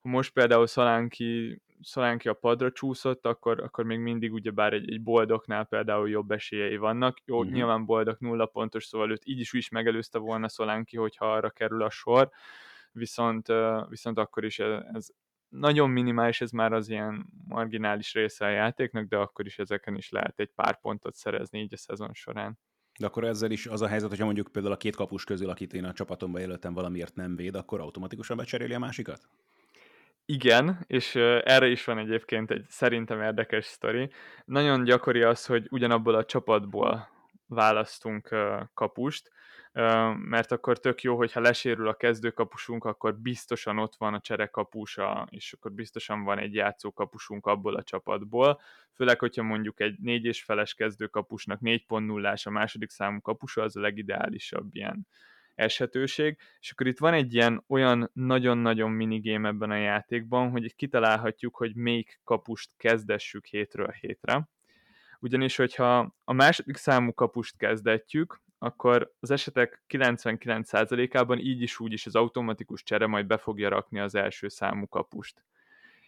ha 0.00 0.08
most 0.08 0.32
például 0.32 0.66
Szalánki, 0.66 1.62
Szalánki 1.80 2.28
a 2.28 2.34
padra 2.34 2.72
csúszott, 2.72 3.26
akkor, 3.26 3.60
akkor 3.60 3.84
még 3.84 3.98
mindig 3.98 4.32
ugyebár 4.32 4.72
egy, 4.72 4.90
egy 4.90 5.02
boldognál 5.02 5.64
például 5.64 6.08
jobb 6.08 6.30
esélyei 6.30 6.76
vannak. 6.76 7.18
Jó, 7.24 7.38
uh-huh. 7.38 7.52
nyilván 7.52 7.84
boldog 7.84 8.16
nulla 8.18 8.46
pontos, 8.46 8.84
szóval 8.84 9.10
őt 9.10 9.22
így 9.24 9.40
is, 9.40 9.52
is 9.52 9.68
megelőzte 9.68 10.18
volna 10.18 10.48
Szalánki, 10.48 10.96
hogyha 10.96 11.32
arra 11.32 11.50
kerül 11.50 11.82
a 11.82 11.90
sor, 11.90 12.30
viszont, 12.92 13.46
viszont 13.88 14.18
akkor 14.18 14.44
is 14.44 14.58
ez, 14.58 15.08
nagyon 15.58 15.90
minimális, 15.90 16.40
ez 16.40 16.50
már 16.50 16.72
az 16.72 16.88
ilyen 16.88 17.26
marginális 17.48 18.14
része 18.14 18.46
a 18.46 18.50
játéknak, 18.50 19.08
de 19.08 19.16
akkor 19.16 19.46
is 19.46 19.58
ezeken 19.58 19.96
is 19.96 20.10
lehet 20.10 20.40
egy 20.40 20.50
pár 20.54 20.80
pontot 20.80 21.14
szerezni 21.14 21.60
így 21.60 21.74
a 21.74 21.76
szezon 21.76 22.12
során. 22.12 22.58
De 22.98 23.06
akkor 23.06 23.24
ezzel 23.24 23.50
is 23.50 23.66
az 23.66 23.82
a 23.82 23.86
helyzet, 23.86 24.08
hogyha 24.08 24.24
mondjuk 24.24 24.48
például 24.52 24.74
a 24.74 24.76
két 24.76 24.96
kapus 24.96 25.24
közül, 25.24 25.50
akit 25.50 25.72
én 25.72 25.84
a 25.84 25.92
csapatomba 25.92 26.38
jelöltem 26.38 26.74
valamiért 26.74 27.14
nem 27.14 27.36
véd, 27.36 27.54
akkor 27.54 27.80
automatikusan 27.80 28.36
becseréli 28.36 28.74
a 28.74 28.78
másikat? 28.78 29.28
Igen, 30.26 30.84
és 30.86 31.14
erre 31.44 31.66
is 31.66 31.84
van 31.84 31.98
egyébként 31.98 32.50
egy 32.50 32.64
szerintem 32.68 33.20
érdekes 33.20 33.64
sztori. 33.64 34.10
Nagyon 34.44 34.84
gyakori 34.84 35.22
az, 35.22 35.46
hogy 35.46 35.66
ugyanabból 35.70 36.14
a 36.14 36.24
csapatból 36.24 37.08
választunk 37.46 38.28
kapust, 38.74 39.30
mert 40.18 40.52
akkor 40.52 40.78
tök 40.78 41.02
jó, 41.02 41.16
hogyha 41.16 41.40
lesérül 41.40 41.88
a 41.88 41.94
kezdőkapusunk, 41.94 42.84
akkor 42.84 43.16
biztosan 43.16 43.78
ott 43.78 43.94
van 43.94 44.14
a 44.14 44.20
cserekapusa, 44.20 45.26
és 45.30 45.52
akkor 45.52 45.72
biztosan 45.72 46.24
van 46.24 46.38
egy 46.38 46.54
játszókapusunk 46.54 47.46
abból 47.46 47.74
a 47.74 47.82
csapatból, 47.82 48.60
főleg, 48.92 49.18
hogyha 49.18 49.42
mondjuk 49.42 49.80
egy 49.80 49.98
négy 49.98 50.24
és 50.24 50.42
feles 50.42 50.74
kezdőkapusnak 50.74 51.58
4.0-ás 51.62 52.46
a 52.46 52.50
második 52.50 52.90
számú 52.90 53.20
kapusa, 53.20 53.62
az 53.62 53.76
a 53.76 53.80
legideálisabb 53.80 54.74
ilyen 54.74 55.06
eshetőség, 55.54 56.36
és 56.60 56.70
akkor 56.70 56.86
itt 56.86 56.98
van 56.98 57.14
egy 57.14 57.34
ilyen 57.34 57.64
olyan 57.68 58.10
nagyon-nagyon 58.12 58.90
minigame 58.90 59.48
ebben 59.48 59.70
a 59.70 59.76
játékban, 59.76 60.50
hogy 60.50 60.74
kitalálhatjuk, 60.74 61.56
hogy 61.56 61.74
melyik 61.74 62.20
kapust 62.24 62.70
kezdessük 62.76 63.46
hétről 63.46 63.90
hétre, 64.00 64.48
ugyanis 65.20 65.56
hogyha 65.56 66.14
a 66.24 66.32
második 66.32 66.76
számú 66.76 67.14
kapust 67.14 67.56
kezdetjük, 67.56 68.42
akkor 68.64 69.12
az 69.20 69.30
esetek 69.30 69.82
99%-ában 69.88 71.38
így 71.38 71.60
is 71.60 71.80
úgy 71.80 71.92
is 71.92 72.06
az 72.06 72.14
automatikus 72.14 72.82
csere 72.82 73.06
majd 73.06 73.26
be 73.26 73.36
fogja 73.36 73.68
rakni 73.68 74.00
az 74.00 74.14
első 74.14 74.48
számú 74.48 74.88
kapust. 74.88 75.44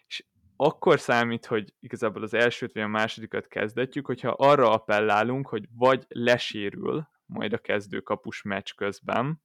És 0.07 0.25
akkor 0.55 0.99
számít, 0.99 1.45
hogy 1.45 1.73
igazából 1.79 2.23
az 2.23 2.33
elsőt 2.33 2.73
vagy 2.73 2.81
a 2.81 2.87
másodikat 2.87 3.47
kezdetjük, 3.47 4.05
hogyha 4.05 4.29
arra 4.29 4.71
appellálunk, 4.71 5.47
hogy 5.47 5.65
vagy 5.75 6.05
lesérül 6.07 7.07
majd 7.25 7.53
a 7.53 7.57
kezdő 7.57 7.99
kapus 7.99 8.41
meccs 8.41 8.71
közben, 8.75 9.41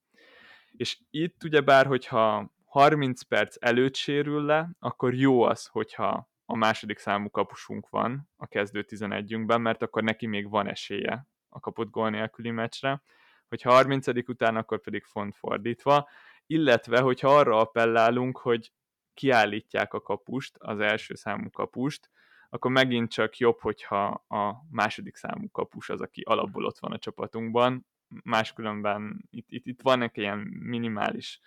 és 0.77 0.99
itt 1.11 1.45
ugyebár, 1.45 1.87
hogyha 1.87 2.53
30 2.65 3.23
perc 3.23 3.57
előtt 3.61 3.95
sérül 3.95 4.45
le, 4.45 4.71
akkor 4.79 5.15
jó 5.15 5.43
az, 5.43 5.67
hogyha 5.67 6.31
a 6.45 6.57
második 6.57 6.99
számú 6.99 7.31
kapusunk 7.31 7.89
van 7.89 8.31
a 8.37 8.47
kezdő 8.47 8.85
11-ünkben, 8.89 9.61
mert 9.61 9.83
akkor 9.83 10.03
neki 10.03 10.27
még 10.27 10.49
van 10.49 10.69
esélye 10.69 11.27
a 11.53 11.61
kapott 11.61 11.91
gól 11.91 12.11
nélküli 12.11 12.51
meccsre, 12.51 13.03
hogyha 13.49 13.71
30 13.71 14.07
után, 14.29 14.57
akkor 14.57 14.81
pedig 14.81 15.05
font 15.05 15.37
fordítva, 15.37 16.09
illetve, 16.47 17.01
hogyha 17.01 17.39
arra 17.39 17.61
appellálunk, 17.61 18.39
hogy 18.39 18.73
kiállítják 19.15 19.95
a 19.95 20.01
kapust, 20.01 20.57
az 20.59 20.81
első 20.81 21.15
számú 21.15 21.51
kapust, 21.51 22.11
akkor 22.51 22.71
megint 22.71 23.11
csak 23.11 23.37
jobb, 23.37 23.61
hogyha 23.61 24.05
a 24.29 24.65
második 24.71 25.17
számú 25.17 25.51
kapus 25.51 25.89
az, 25.89 26.01
aki 26.01 26.21
alapból 26.21 26.65
ott 26.65 26.79
van 26.79 26.93
a 26.93 26.99
csapatunkban, 26.99 27.87
máskülönben 28.23 29.29
itt, 29.31 29.47
itt, 29.49 29.67
itt 29.67 29.81
vannak 29.83 30.17
ilyen 30.17 30.39
minimális 30.61 31.41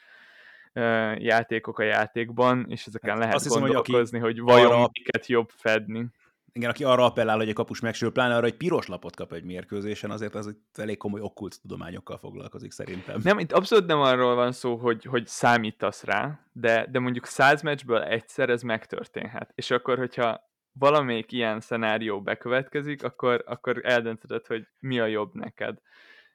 játékok 1.18 1.80
a 1.80 1.84
játékban, 1.84 2.66
és 2.70 2.86
ezeken 2.86 3.10
hát 3.10 3.20
lehet 3.20 3.42
hiszem, 3.42 3.62
gondolkozni, 3.62 4.20
hogy, 4.20 4.40
hogy 4.40 4.54
vajon 4.54 4.72
arra... 4.72 4.90
miket 4.92 5.28
jobb 5.28 5.50
fedni 5.50 6.08
igen, 6.56 6.70
aki 6.70 6.84
arra 6.84 7.06
appellál, 7.06 7.38
hogy 7.38 7.50
a 7.50 7.54
kapus 7.54 7.80
megsül, 7.80 8.12
pláne 8.12 8.34
arra, 8.34 8.44
hogy 8.44 8.58
piros 8.58 8.88
lapot 8.88 9.16
kap 9.16 9.34
egy 9.34 9.44
mérkőzésen, 9.44 10.12
azért 10.12 10.36
az 10.36 10.48
egy 10.48 10.58
elég 10.74 10.98
komoly 10.98 11.22
okkult 11.22 11.62
tudományokkal 11.62 12.18
foglalkozik 12.18 12.72
szerintem. 12.72 13.20
Nem, 13.24 13.40
itt 13.40 13.52
abszolút 13.52 13.86
nem 13.86 14.00
arról 14.00 14.36
van 14.36 14.52
szó, 14.52 14.76
hogy, 14.76 15.04
hogy 15.04 15.28
számítasz 15.28 16.04
rá, 16.04 16.40
de, 16.52 16.88
de 16.92 17.00
mondjuk 17.00 17.26
száz 17.26 17.62
meccsből 17.62 18.04
egyszer 18.04 18.50
ez 18.50 18.62
megtörténhet. 18.62 19.52
És 19.56 19.72
akkor, 19.72 19.98
hogyha 19.98 20.50
valamelyik 20.72 21.32
ilyen 21.32 21.60
szenárió 21.60 22.22
bekövetkezik, 22.22 23.04
akkor, 23.04 23.44
akkor 23.46 23.80
eldöntöd, 23.84 24.46
hogy 24.46 24.68
mi 24.80 25.00
a 25.00 25.06
jobb 25.06 25.34
neked. 25.34 25.78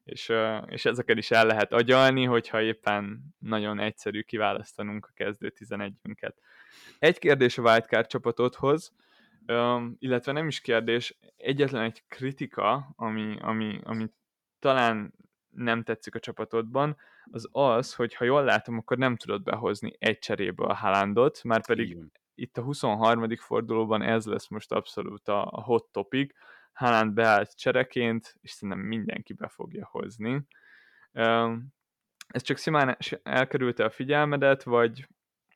És, 0.04 0.32
és 0.66 0.84
ezeket 0.84 1.16
is 1.16 1.30
el 1.30 1.46
lehet 1.46 1.72
agyalni, 1.72 2.24
hogyha 2.24 2.62
éppen 2.62 3.34
nagyon 3.38 3.78
egyszerű 3.78 4.20
kiválasztanunk 4.20 5.06
a 5.06 5.12
kezdő 5.14 5.52
11-ünket. 5.58 6.34
Egy 6.98 7.18
kérdés 7.18 7.58
a 7.58 7.62
wildcard 7.62 8.06
csapatodhoz, 8.06 8.92
Illetve 9.98 10.32
nem 10.32 10.46
is 10.46 10.60
kérdés, 10.60 11.18
egyetlen 11.36 11.82
egy 11.82 12.02
kritika, 12.08 12.92
ami, 12.96 13.36
ami, 13.40 13.80
ami 13.82 14.10
talán 14.58 15.14
nem 15.50 15.82
tetszik 15.82 16.14
a 16.14 16.20
csapatodban, 16.20 16.96
az 17.30 17.48
az, 17.52 17.94
hogy 17.94 18.14
ha 18.14 18.24
jól 18.24 18.44
látom, 18.44 18.78
akkor 18.78 18.98
nem 18.98 19.16
tudod 19.16 19.42
behozni 19.42 19.92
egy 19.98 20.18
cserébe 20.18 20.64
a 20.64 20.74
Haalandot, 20.74 21.44
már 21.44 21.66
pedig 21.66 21.88
Igen. 21.90 22.12
itt 22.34 22.58
a 22.58 22.62
23. 22.62 23.36
fordulóban 23.36 24.02
ez 24.02 24.26
lesz 24.26 24.48
most 24.48 24.72
abszolút 24.72 25.28
a, 25.28 25.46
a 25.50 25.62
hot 25.62 25.84
topic. 25.92 26.34
Haaland 26.72 27.12
beállt 27.12 27.56
csereként, 27.56 28.34
és 28.40 28.50
szerintem 28.50 28.84
mindenki 28.84 29.32
be 29.32 29.48
fogja 29.48 29.88
hozni. 29.90 30.46
Ez 32.26 32.42
csak 32.42 32.56
szimán 32.56 32.96
elkerülte 33.22 33.84
a 33.84 33.90
figyelmedet, 33.90 34.62
vagy, 34.62 35.08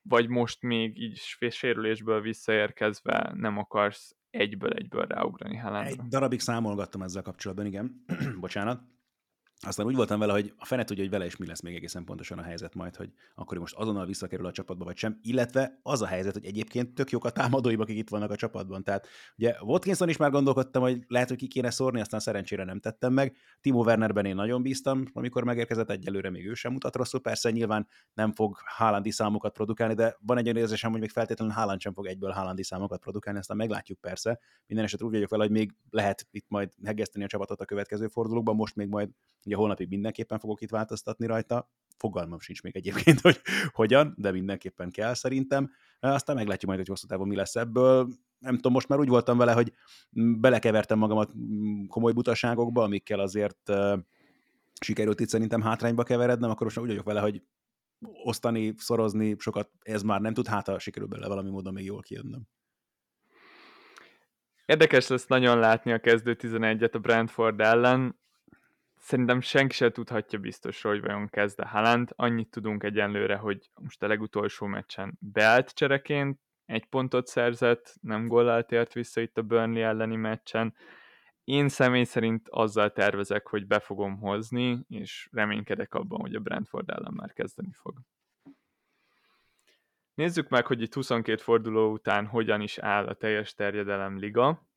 vagy 0.07 0.27
most 0.27 0.61
még 0.61 1.01
így 1.01 1.17
sérülésből 1.49 2.21
visszaérkezve 2.21 3.31
nem 3.35 3.57
akarsz 3.57 4.15
egyből 4.29 4.71
egyből 4.71 5.05
ráugrani 5.05 5.57
Haalandra? 5.57 6.03
Egy 6.03 6.09
darabig 6.09 6.39
számolgattam 6.39 7.01
ezzel 7.01 7.21
kapcsolatban, 7.21 7.65
igen. 7.65 8.05
Bocsánat. 8.39 8.81
Aztán 9.65 9.85
úgy 9.85 9.95
voltam 9.95 10.19
vele, 10.19 10.31
hogy 10.31 10.53
a 10.57 10.65
fene 10.65 10.83
tudja, 10.83 11.03
hogy 11.03 11.11
vele 11.11 11.25
is 11.25 11.35
mi 11.35 11.45
lesz 11.45 11.61
még 11.61 11.75
egészen 11.75 12.03
pontosan 12.03 12.39
a 12.39 12.41
helyzet 12.41 12.75
majd, 12.75 12.95
hogy 12.95 13.09
akkor 13.35 13.57
most 13.57 13.75
azonnal 13.75 14.05
visszakerül 14.05 14.45
a 14.45 14.51
csapatba, 14.51 14.85
vagy 14.85 14.97
sem. 14.97 15.19
Illetve 15.21 15.79
az 15.83 16.01
a 16.01 16.05
helyzet, 16.05 16.33
hogy 16.33 16.45
egyébként 16.45 16.93
tök 16.93 17.09
jók 17.09 17.25
a 17.25 17.29
támadóim, 17.29 17.79
akik 17.79 17.97
itt 17.97 18.09
vannak 18.09 18.31
a 18.31 18.35
csapatban. 18.35 18.83
Tehát 18.83 19.07
ugye 19.37 19.55
Watkinson 19.61 20.09
is 20.09 20.17
már 20.17 20.31
gondolkodtam, 20.31 20.81
hogy 20.81 21.03
lehet, 21.07 21.27
hogy 21.27 21.37
ki 21.37 21.47
kéne 21.47 21.69
szórni, 21.69 21.99
aztán 21.99 22.19
szerencsére 22.19 22.63
nem 22.63 22.79
tettem 22.79 23.13
meg. 23.13 23.35
Timo 23.61 23.83
Wernerben 23.83 24.25
én 24.25 24.35
nagyon 24.35 24.61
bíztam, 24.61 25.03
amikor 25.13 25.43
megérkezett, 25.43 25.89
egyelőre 25.89 26.29
még 26.29 26.47
ő 26.47 26.53
sem 26.53 26.71
mutat 26.71 26.95
rosszul. 26.95 27.21
Persze 27.21 27.51
nyilván 27.51 27.87
nem 28.13 28.31
fog 28.31 28.57
Haalandi 28.65 29.11
számokat 29.11 29.53
produkálni, 29.53 29.93
de 29.93 30.17
van 30.19 30.37
egy 30.37 30.45
olyan 30.45 30.57
érzésem, 30.57 30.91
hogy 30.91 30.99
még 30.99 31.09
feltétlenül 31.09 31.53
Haaland 31.53 31.81
sem 31.81 31.93
fog 31.93 32.05
egyből 32.05 32.31
Haalandi 32.31 32.63
számokat 32.63 32.99
produkálni, 32.99 33.39
aztán 33.39 33.57
meglátjuk 33.57 33.99
persze. 33.99 34.39
Minden 34.65 34.85
esetre 34.85 35.05
úgy 35.05 35.11
vagyok 35.11 35.29
vele, 35.29 35.43
hogy 35.43 35.51
még 35.51 35.75
lehet 35.89 36.27
itt 36.31 36.45
majd 36.47 36.69
hegeszteni 36.83 37.23
a 37.23 37.27
csapatot 37.27 37.61
a 37.61 37.65
következő 37.65 38.07
fordulókban, 38.07 38.55
most 38.55 38.75
még 38.75 38.87
majd 38.87 39.09
Ugye 39.45 39.54
holnapig 39.55 39.89
mindenképpen 39.89 40.39
fogok 40.39 40.61
itt 40.61 40.69
változtatni 40.69 41.25
rajta, 41.25 41.69
fogalmam 41.97 42.39
sincs 42.39 42.61
még 42.61 42.75
egyébként, 42.75 43.21
hogy 43.27 43.41
hogyan, 43.71 44.13
de 44.17 44.31
mindenképpen 44.31 44.91
kell 44.91 45.13
szerintem. 45.13 45.71
Aztán 45.99 46.35
meglátjuk 46.35 46.65
majd, 46.65 46.79
hogy 46.79 46.89
hosszú 46.89 47.07
távon 47.07 47.27
mi 47.27 47.35
lesz 47.35 47.55
ebből. 47.55 48.07
Nem 48.39 48.55
tudom, 48.55 48.71
most 48.71 48.87
már 48.87 48.99
úgy 48.99 49.07
voltam 49.07 49.37
vele, 49.37 49.51
hogy 49.51 49.73
belekevertem 50.39 50.97
magamat 50.97 51.31
komoly 51.87 52.11
butaságokba, 52.11 52.83
amikkel 52.83 53.19
azért 53.19 53.71
sikerült 54.81 55.19
itt 55.19 55.29
szerintem 55.29 55.61
hátrányba 55.61 56.03
keverednem, 56.03 56.49
akkor 56.49 56.63
most 56.63 56.75
már 56.75 56.85
úgy 56.85 56.91
vagyok 56.91 57.05
vele, 57.05 57.19
hogy 57.19 57.43
osztani, 58.23 58.73
szorozni 58.77 59.35
sokat 59.39 59.69
ez 59.81 60.01
már 60.01 60.21
nem 60.21 60.33
tud, 60.33 60.47
hát 60.47 60.67
ha 60.67 60.79
sikerül 60.79 61.07
bele 61.07 61.27
valami 61.27 61.49
módon 61.49 61.73
még 61.73 61.85
jól 61.85 62.01
kijönnöm. 62.01 62.47
Érdekes 64.65 65.07
lesz 65.07 65.27
nagyon 65.27 65.59
látni 65.59 65.91
a 65.91 65.99
kezdő 65.99 66.35
11-et 66.39 66.95
a 66.95 66.99
Brentford 66.99 67.59
ellen 67.59 68.19
szerintem 69.05 69.41
senki 69.41 69.73
sem 69.73 69.91
tudhatja 69.91 70.39
biztosra, 70.39 70.89
hogy 70.89 71.01
vajon 71.01 71.27
kezd-e 71.27 71.67
Haaland. 71.67 72.11
Annyit 72.15 72.49
tudunk 72.49 72.83
egyenlőre, 72.83 73.35
hogy 73.35 73.69
most 73.81 74.03
a 74.03 74.07
legutolsó 74.07 74.65
meccsen 74.65 75.17
beállt 75.19 75.73
csereként, 75.73 76.39
egy 76.65 76.85
pontot 76.85 77.27
szerzett, 77.27 77.95
nem 78.01 78.27
góllal 78.27 78.63
tért 78.63 78.93
vissza 78.93 79.21
itt 79.21 79.37
a 79.37 79.41
Burnley 79.41 79.83
elleni 79.83 80.15
meccsen. 80.15 80.75
Én 81.43 81.69
személy 81.69 82.03
szerint 82.03 82.47
azzal 82.49 82.91
tervezek, 82.91 83.47
hogy 83.47 83.67
be 83.67 83.79
fogom 83.79 84.19
hozni, 84.19 84.85
és 84.87 85.29
reménykedek 85.31 85.93
abban, 85.93 86.19
hogy 86.19 86.35
a 86.35 86.39
Brentford 86.39 86.89
ellen 86.89 87.13
már 87.13 87.33
kezdeni 87.33 87.73
fog. 87.73 87.99
Nézzük 90.13 90.49
meg, 90.49 90.65
hogy 90.65 90.81
itt 90.81 90.93
22 90.93 91.41
forduló 91.41 91.91
után 91.91 92.25
hogyan 92.25 92.61
is 92.61 92.77
áll 92.77 93.07
a 93.07 93.13
teljes 93.13 93.53
terjedelem 93.53 94.17
liga. 94.17 94.67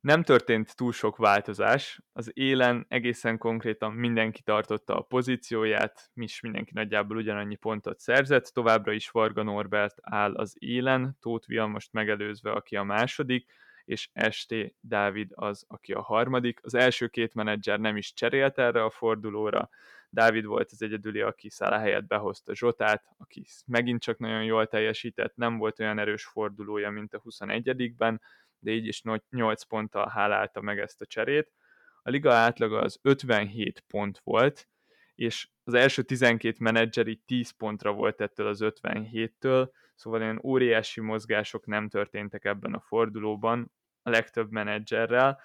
Nem 0.00 0.22
történt 0.22 0.76
túl 0.76 0.92
sok 0.92 1.16
változás, 1.16 2.00
az 2.12 2.30
élen 2.34 2.86
egészen 2.88 3.38
konkrétan 3.38 3.92
mindenki 3.92 4.42
tartotta 4.42 4.96
a 4.96 5.02
pozícióját, 5.02 6.10
is 6.14 6.40
mindenki 6.40 6.70
nagyjából 6.74 7.16
ugyanannyi 7.16 7.54
pontot 7.56 7.98
szerzett, 7.98 8.44
továbbra 8.44 8.92
is 8.92 9.10
Varga 9.10 9.42
Norbert 9.42 9.98
áll 10.00 10.34
az 10.34 10.54
élen, 10.58 11.16
Tóth 11.20 11.66
most 11.66 11.92
megelőzve, 11.92 12.50
aki 12.50 12.76
a 12.76 12.82
második, 12.82 13.50
és 13.84 14.10
ST 14.30 14.54
Dávid 14.80 15.30
az, 15.34 15.64
aki 15.68 15.92
a 15.92 16.02
harmadik. 16.02 16.60
Az 16.62 16.74
első 16.74 17.06
két 17.06 17.34
menedzser 17.34 17.80
nem 17.80 17.96
is 17.96 18.12
cserélt 18.12 18.58
erre 18.58 18.84
a 18.84 18.90
fordulóra, 18.90 19.68
Dávid 20.10 20.44
volt 20.44 20.70
az 20.72 20.82
egyedüli, 20.82 21.20
aki 21.20 21.50
Szála 21.50 21.78
helyett 21.78 22.06
behozta 22.06 22.54
Zsotát, 22.54 23.04
aki 23.16 23.46
megint 23.66 24.02
csak 24.02 24.18
nagyon 24.18 24.44
jól 24.44 24.66
teljesített, 24.66 25.36
nem 25.36 25.58
volt 25.58 25.80
olyan 25.80 25.98
erős 25.98 26.24
fordulója, 26.24 26.90
mint 26.90 27.14
a 27.14 27.20
21-ben, 27.20 28.20
de 28.58 28.70
így 28.70 28.86
is 28.86 29.02
8 29.30 29.62
ponttal 29.62 30.08
hálálta 30.08 30.60
meg 30.60 30.78
ezt 30.78 31.00
a 31.00 31.06
cserét. 31.06 31.52
A 32.02 32.10
liga 32.10 32.32
átlaga 32.32 32.80
az 32.80 32.98
57 33.02 33.84
pont 33.86 34.20
volt, 34.24 34.68
és 35.14 35.48
az 35.64 35.74
első 35.74 36.02
12 36.02 36.56
menedzser 36.60 37.06
így 37.06 37.20
10 37.26 37.50
pontra 37.50 37.92
volt 37.92 38.20
ettől 38.20 38.46
az 38.46 38.58
57-től, 38.62 39.68
szóval 39.94 40.20
ilyen 40.20 40.40
óriási 40.42 41.00
mozgások 41.00 41.66
nem 41.66 41.88
történtek 41.88 42.44
ebben 42.44 42.74
a 42.74 42.80
fordulóban 42.80 43.72
a 44.02 44.10
legtöbb 44.10 44.50
menedzserrel. 44.50 45.40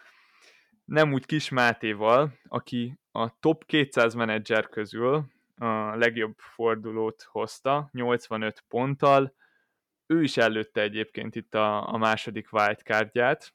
Nem 0.86 1.14
úgy 1.14 1.26
Kis 1.26 1.50
Mátéval, 1.50 2.34
aki 2.48 3.00
a 3.12 3.40
top 3.40 3.66
200 3.66 4.14
menedzser 4.14 4.68
közül 4.70 5.26
a 5.58 5.96
legjobb 5.96 6.38
fordulót 6.38 7.22
hozta, 7.22 7.90
85 7.92 8.64
ponttal, 8.68 9.34
ő 10.14 10.24
is 10.24 10.38
előtte 10.38 10.82
egyébként 10.82 11.36
itt 11.36 11.56
a, 11.56 11.94
a 11.94 11.98
második 11.98 12.54
wildcardját, 12.54 13.54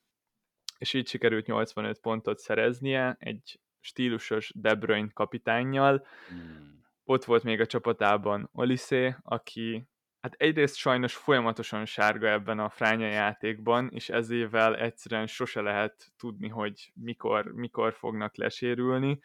és 0.79 0.93
így 0.93 1.09
sikerült 1.09 1.47
85 1.47 1.99
pontot 1.99 2.39
szereznie 2.39 3.17
egy 3.19 3.61
stílusos 3.81 4.53
De 4.55 4.75
Bruyne 4.75 5.11
kapitánnyal. 5.13 6.07
Hmm. 6.29 6.87
Ott 7.05 7.25
volt 7.25 7.43
még 7.43 7.61
a 7.61 7.67
csapatában 7.67 8.51
Olise, 8.53 9.19
aki 9.23 9.89
hát 10.21 10.35
egyrészt 10.37 10.77
sajnos 10.77 11.15
folyamatosan 11.15 11.85
sárga 11.85 12.29
ebben 12.29 12.59
a 12.59 12.69
fránya 12.69 13.07
játékban, 13.07 13.89
és 13.93 14.09
ezével 14.09 14.77
egyszerűen 14.77 15.27
sose 15.27 15.61
lehet 15.61 16.13
tudni, 16.17 16.49
hogy 16.49 16.93
mikor, 16.95 17.53
mikor 17.55 17.93
fognak 17.93 18.37
lesérülni. 18.37 19.19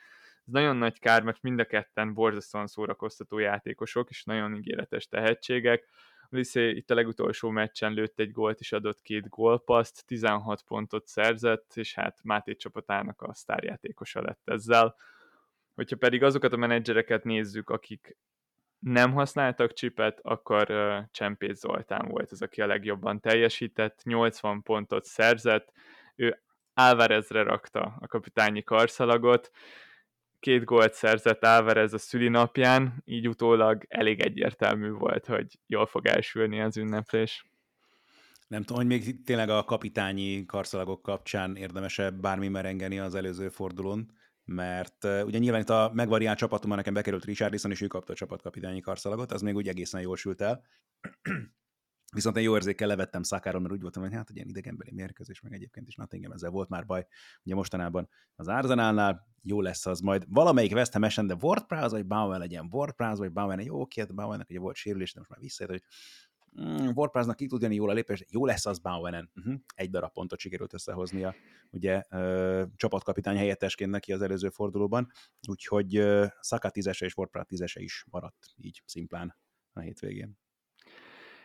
Ez 0.45 0.53
nagyon 0.53 0.75
nagy 0.75 0.99
kár, 0.99 1.23
mert 1.23 1.41
mind 1.41 1.59
a 1.59 1.65
ketten 1.65 2.13
borzasztóan 2.13 2.67
szórakoztató 2.67 3.37
játékosok, 3.37 4.09
és 4.09 4.23
nagyon 4.23 4.55
ígéretes 4.55 5.07
tehetségek. 5.07 5.89
Liszé 6.29 6.69
itt 6.69 6.91
a 6.91 6.95
legutolsó 6.95 7.49
meccsen 7.49 7.93
lőtt 7.93 8.19
egy 8.19 8.31
gólt 8.31 8.59
és 8.59 8.71
adott 8.71 9.01
két 9.01 9.29
gólpaszt, 9.29 10.05
16 10.05 10.61
pontot 10.61 11.07
szerzett, 11.07 11.71
és 11.75 11.93
hát 11.93 12.19
Máté 12.23 12.55
csapatának 12.55 13.21
a 13.21 13.33
sztárjátékosa 13.33 14.21
lett 14.21 14.41
ezzel. 14.49 14.95
Hogyha 15.75 15.95
pedig 15.95 16.23
azokat 16.23 16.53
a 16.53 16.57
menedzsereket 16.57 17.23
nézzük, 17.23 17.69
akik 17.69 18.17
nem 18.79 19.13
használtak 19.13 19.73
csipet, 19.73 20.19
akkor 20.21 20.71
uh, 20.71 20.97
Csempész 21.11 21.59
Zoltán 21.59 22.07
volt 22.07 22.31
az, 22.31 22.41
aki 22.41 22.61
a 22.61 22.67
legjobban 22.67 23.19
teljesített, 23.19 24.01
80 24.03 24.61
pontot 24.61 25.05
szerzett, 25.05 25.71
ő 26.15 26.41
Álvarezre 26.73 27.43
rakta 27.43 27.97
a 27.99 28.07
kapitányi 28.07 28.63
karszalagot, 28.63 29.51
két 30.43 30.63
gólt 30.63 30.93
szerzett 30.93 31.45
Álvarez 31.45 31.93
a 31.93 31.97
szülinapján, 31.97 33.01
így 33.05 33.27
utólag 33.27 33.85
elég 33.87 34.19
egyértelmű 34.19 34.89
volt, 34.89 35.25
hogy 35.25 35.59
jól 35.67 35.85
fog 35.85 36.05
elsülni 36.05 36.61
az 36.61 36.77
ünneplés. 36.77 37.45
Nem 38.47 38.61
tudom, 38.63 38.77
hogy 38.77 38.87
még 38.87 39.23
tényleg 39.23 39.49
a 39.49 39.63
kapitányi 39.63 40.45
karszalagok 40.45 41.01
kapcsán 41.01 41.55
érdemese 41.55 42.09
bármi 42.09 42.47
merengeni 42.47 42.99
az 42.99 43.15
előző 43.15 43.49
fordulón, 43.49 44.11
mert 44.45 45.03
uh, 45.03 45.21
ugye 45.25 45.37
nyilván 45.37 45.61
itt 45.61 45.69
a 45.69 45.91
megvariált 45.93 46.37
csapatomban 46.37 46.77
nekem 46.77 46.93
bekerült 46.93 47.25
Richardson, 47.25 47.71
és 47.71 47.81
ő 47.81 47.87
kapta 47.87 48.13
a 48.13 48.15
csapatkapitányi 48.15 48.81
karszalagot, 48.81 49.31
az 49.31 49.41
még 49.41 49.55
úgy 49.55 49.67
egészen 49.67 50.01
jól 50.01 50.17
sült 50.17 50.41
el. 50.41 50.63
Viszont 52.15 52.37
én 52.37 52.43
jó 52.43 52.55
érzékkel 52.55 52.87
levettem 52.87 53.23
Szakáról, 53.23 53.61
mert 53.61 53.73
úgy 53.73 53.81
voltam, 53.81 54.03
hogy 54.03 54.13
hát 54.13 54.29
egy 54.29 54.35
ilyen 54.35 54.47
idegenbeli 54.47 54.91
mérkőzés, 54.91 55.41
meg 55.41 55.53
egyébként 55.53 55.87
is 55.87 55.95
Nottingham 55.95 56.31
ezzel 56.31 56.49
volt 56.49 56.69
már 56.69 56.85
baj. 56.85 57.05
Ugye 57.43 57.55
mostanában 57.55 58.09
az 58.35 58.47
Arzenálnál 58.47 59.32
jó 59.43 59.61
lesz 59.61 59.85
az 59.85 59.99
majd 59.99 60.25
valamelyik 60.27 60.73
West 60.73 60.93
ham 60.93 61.27
de 61.27 61.35
Ward 61.41 61.89
vagy 61.89 62.05
Bowen 62.05 62.39
legyen 62.39 62.67
Ward 62.71 62.93
Prowse, 62.93 63.17
vagy 63.17 63.31
Bowen, 63.31 63.61
jó, 63.61 63.81
oké, 63.81 64.01
hát 64.01 64.15
Bowennek 64.15 64.49
ugye 64.49 64.59
volt 64.59 64.75
sérülés, 64.75 65.13
de 65.13 65.19
most 65.19 65.31
már 65.31 65.39
visszajött, 65.39 65.71
hogy 65.71 65.83
mm, 66.61 66.89
Ward 66.95 67.35
ki 67.35 67.47
tudja 67.47 67.69
jól 67.69 67.89
a 67.89 67.93
lépés, 67.93 68.25
jó 68.29 68.45
lesz 68.45 68.65
az 68.65 68.79
Bowenen. 68.79 69.31
Uh-huh. 69.35 69.53
Egy 69.75 69.89
darab 69.89 70.11
pontot 70.11 70.39
sikerült 70.39 70.73
összehoznia, 70.73 71.35
ugye 71.69 72.03
ö, 72.09 72.63
csapatkapitány 72.75 73.37
helyettesként 73.37 73.91
neki 73.91 74.13
az 74.13 74.21
előző 74.21 74.49
fordulóban, 74.49 75.11
úgyhogy 75.47 75.97
ö, 75.97 76.25
Saka 76.41 76.69
tízese 76.69 77.05
és 77.05 77.15
Ward 77.15 77.29
Prowse 77.29 77.81
is 77.81 78.05
maradt 78.11 78.47
így 78.57 78.81
szimplán 78.85 79.37
a 79.73 79.79
hétvégén. 79.79 80.37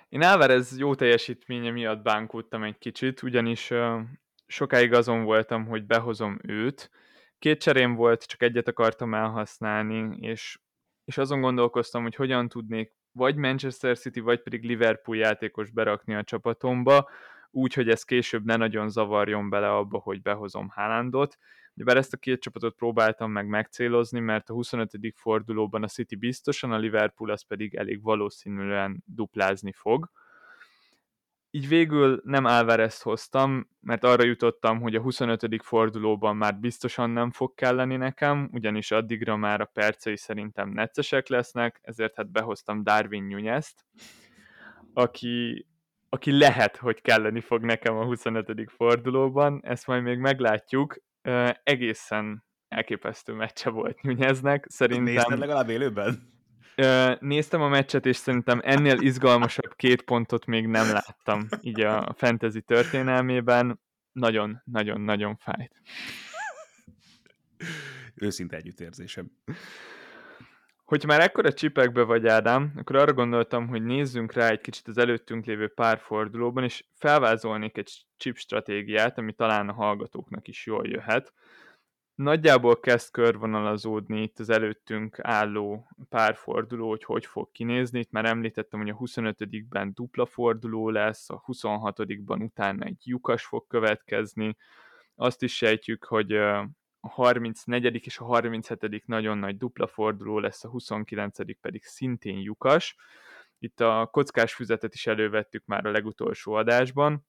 Én 0.09 0.23
Álvarez 0.23 0.79
jó 0.79 0.95
teljesítménye 0.95 1.71
miatt 1.71 2.03
bánkódtam 2.03 2.63
egy 2.63 2.79
kicsit, 2.79 3.23
ugyanis 3.23 3.71
uh, 3.71 4.01
sokáig 4.47 4.93
azon 4.93 5.25
voltam, 5.25 5.67
hogy 5.67 5.87
behozom 5.87 6.39
őt. 6.43 6.91
Két 7.39 7.61
cserém 7.61 7.95
volt, 7.95 8.27
csak 8.27 8.43
egyet 8.43 8.69
akartam 8.69 9.15
elhasználni, 9.15 10.17
és, 10.21 10.59
és 11.05 11.19
azon 11.19 11.41
gondolkoztam, 11.41 12.03
hogy 12.03 12.15
hogyan 12.15 12.49
tudnék 12.49 12.97
vagy 13.13 13.37
Manchester 13.37 13.99
City, 13.99 14.21
vagy 14.21 14.43
pedig 14.43 14.65
Liverpool 14.65 15.17
játékos 15.17 15.71
berakni 15.71 16.15
a 16.15 16.25
csapatomba, 16.25 17.11
úgy, 17.51 17.75
hogy 17.75 17.89
ez 17.89 18.03
később 18.03 18.45
ne 18.45 18.57
nagyon 18.57 18.89
zavarjon 18.89 19.51
bele 19.51 19.71
abba, 19.71 19.99
hogy 19.99 20.23
behozom 20.23 20.69
Haalandot. 20.69 21.39
Bár 21.75 21.97
ezt 21.97 22.13
a 22.13 22.17
két 22.17 22.41
csapatot 22.41 22.75
próbáltam 22.75 23.31
meg 23.31 23.47
megcélozni, 23.47 24.21
mert 24.21 24.51
a 24.51 24.53
25. 24.53 24.91
fordulóban 25.15 25.83
a 25.83 25.89
City 25.89 26.17
biztosan, 26.17 26.73
a 26.73 26.79
Liverpool 26.79 27.31
az 27.31 27.43
pedig 27.43 27.75
elég 27.75 28.03
valószínűen 28.03 29.03
duplázni 29.07 29.73
fog. 29.73 30.11
Így 31.51 31.69
végül 31.69 32.21
nem 32.25 32.45
Alvarez 32.45 33.03
hoztam, 33.03 33.69
mert 33.81 34.05
arra 34.05 34.25
jutottam, 34.25 34.81
hogy 34.81 34.95
a 34.95 35.01
25. 35.01 35.63
fordulóban 35.63 36.37
már 36.37 36.59
biztosan 36.59 37.11
nem 37.11 37.31
fog 37.31 37.55
kelleni 37.55 37.97
nekem, 37.97 38.49
ugyanis 38.53 38.91
addigra 38.91 39.37
már 39.37 39.61
a 39.61 39.65
percei 39.65 40.17
szerintem 40.17 40.71
neccesek 40.71 41.29
lesznek, 41.29 41.81
ezért 41.83 42.17
hát 42.17 42.31
behoztam 42.31 42.83
Darwin 42.83 43.25
Nunez-t, 43.25 43.87
aki, 44.93 45.67
aki 46.09 46.39
lehet, 46.39 46.77
hogy 46.77 47.01
kelleni 47.01 47.41
fog 47.41 47.65
nekem 47.65 47.97
a 47.97 48.05
25. 48.05 48.71
fordulóban, 48.71 49.61
ezt 49.65 49.87
majd 49.87 50.03
még 50.03 50.19
meglátjuk. 50.19 50.97
egészen 51.63 52.47
elképesztő 52.69 53.33
meccse 53.33 53.71
volt 53.71 54.03
Nuneznek. 54.03 54.65
Szerintem... 54.69 55.15
Nézted 55.15 55.39
legalább 55.39 55.69
élőben? 55.69 56.37
Néztem 57.21 57.61
a 57.61 57.69
meccset, 57.69 58.07
és 58.07 58.17
szerintem 58.17 58.61
ennél 58.63 59.01
izgalmasabb 59.01 59.75
két 59.77 60.03
pontot 60.03 60.47
még 60.47 60.67
nem 60.67 60.93
láttam 60.93 61.49
így 61.61 61.81
a 61.81 62.15
fantasy 62.17 62.61
történelmében. 62.61 63.81
Nagyon-nagyon-nagyon 64.13 65.37
fájt. 65.37 65.83
Őszinte 68.15 68.57
együttérzésem. 68.57 69.31
Hogyha 70.85 71.09
már 71.09 71.21
ekkora 71.21 71.53
csipekbe 71.53 72.03
vagy, 72.03 72.27
Ádám, 72.27 72.73
akkor 72.77 72.97
arra 72.97 73.13
gondoltam, 73.13 73.69
hogy 73.69 73.83
nézzünk 73.83 74.33
rá 74.33 74.49
egy 74.49 74.61
kicsit 74.61 74.89
az 74.89 74.99
előttünk 74.99 75.45
lévő 75.45 75.69
pár 75.69 75.99
fordulóban, 75.99 76.65
és 76.65 76.85
felvázolnék 76.95 77.77
egy 77.79 77.91
chip 78.17 78.37
stratégiát, 78.37 79.19
ami 79.19 79.33
talán 79.33 79.69
a 79.69 79.73
hallgatóknak 79.73 80.49
is 80.49 80.67
jól 80.67 80.87
jöhet 80.87 81.33
nagyjából 82.19 82.81
kezd 82.81 83.11
körvonalazódni 83.11 84.23
itt 84.23 84.39
az 84.39 84.49
előttünk 84.51 85.19
álló 85.21 85.89
párforduló, 86.09 86.89
hogy 86.89 87.05
hogy 87.05 87.27
fog 87.27 87.51
kinézni. 87.51 87.99
Itt 87.99 88.11
már 88.11 88.25
említettem, 88.25 88.81
hogy 88.81 88.89
a 88.89 88.97
25-ben 88.97 89.93
dupla 89.95 90.27
forduló 90.27 90.91
lesz, 90.91 91.31
a 91.31 91.43
26-ban 91.47 92.43
utána 92.43 92.85
egy 92.85 93.01
lyukas 93.05 93.45
fog 93.45 93.67
következni. 93.67 94.57
Azt 95.15 95.43
is 95.43 95.57
sejtjük, 95.57 96.05
hogy 96.05 96.33
a 96.33 96.69
34. 97.01 98.07
és 98.07 98.19
a 98.19 98.25
37. 98.25 99.07
nagyon 99.07 99.39
nagy 99.39 99.57
dupla 99.57 99.87
forduló 99.87 100.39
lesz, 100.39 100.65
a 100.65 100.69
29. 100.69 101.61
pedig 101.61 101.85
szintén 101.85 102.39
lyukas. 102.39 102.97
Itt 103.59 103.81
a 103.81 104.09
kockás 104.13 104.55
füzetet 104.55 104.95
is 104.95 105.07
elővettük 105.07 105.65
már 105.67 105.87
a 105.87 105.91
legutolsó 105.91 106.53
adásban, 106.53 107.27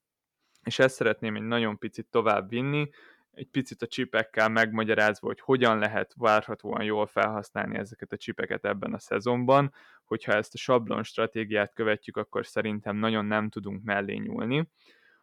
és 0.64 0.80
ezt 0.80 0.96
szeretném 0.96 1.36
egy 1.36 1.42
nagyon 1.42 1.78
picit 1.78 2.08
tovább 2.10 2.50
vinni, 2.50 2.90
egy 3.32 3.48
picit 3.48 3.82
a 3.82 3.88
csipekkel 3.88 4.50
megmagyarázva, 4.50 5.28
hogy 5.28 5.40
hogyan 5.40 5.78
lehet 5.78 6.14
várhatóan 6.18 6.84
jól 6.84 7.08
felhasználni 7.08 7.78
ezeket 7.78 8.12
a 8.12 8.18
csipeket 8.18 8.66
ebben 8.66 8.94
a 8.94 9.00
szezonban, 9.00 9.74
hogyha 10.04 10.34
ezt 10.34 10.54
a 10.54 10.58
sablon 10.58 11.04
stratégiát 11.04 11.74
követjük, 11.74 12.18
akkor 12.18 12.46
szerintem 12.46 12.96
nagyon 12.96 13.26
nem 13.26 13.50
tudunk 13.50 13.84
mellé 13.84 14.16
nyúlni. 14.16 14.70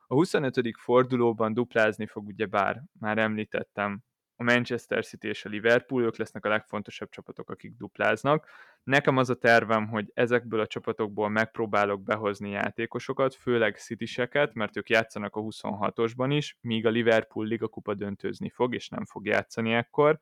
A 0.06 0.14
25. 0.14 0.60
fordulóban 0.78 1.52
duplázni 1.52 2.06
fog, 2.06 2.26
ugye 2.26 2.46
bár 2.46 2.82
már 3.00 3.18
említettem, 3.18 4.00
a 4.36 4.42
Manchester 4.42 5.04
City 5.04 5.28
és 5.28 5.44
a 5.44 5.48
Liverpool, 5.48 6.02
ők 6.02 6.16
lesznek 6.16 6.44
a 6.44 6.48
legfontosabb 6.48 7.08
csapatok, 7.08 7.50
akik 7.50 7.76
dupláznak. 7.76 8.46
Nekem 8.82 9.16
az 9.16 9.30
a 9.30 9.34
tervem, 9.34 9.88
hogy 9.88 10.10
ezekből 10.14 10.60
a 10.60 10.66
csapatokból 10.66 11.28
megpróbálok 11.28 12.02
behozni 12.02 12.50
játékosokat, 12.50 13.34
főleg 13.34 13.76
Cityseket, 13.76 14.54
mert 14.54 14.76
ők 14.76 14.88
játszanak 14.88 15.36
a 15.36 15.40
26-osban 15.40 16.28
is, 16.30 16.56
míg 16.60 16.86
a 16.86 16.90
Liverpool 16.90 17.46
Liga 17.46 17.68
kupa 17.68 17.94
döntőzni 17.94 18.50
fog, 18.50 18.74
és 18.74 18.88
nem 18.88 19.04
fog 19.04 19.26
játszani 19.26 19.72
ekkor. 19.72 20.20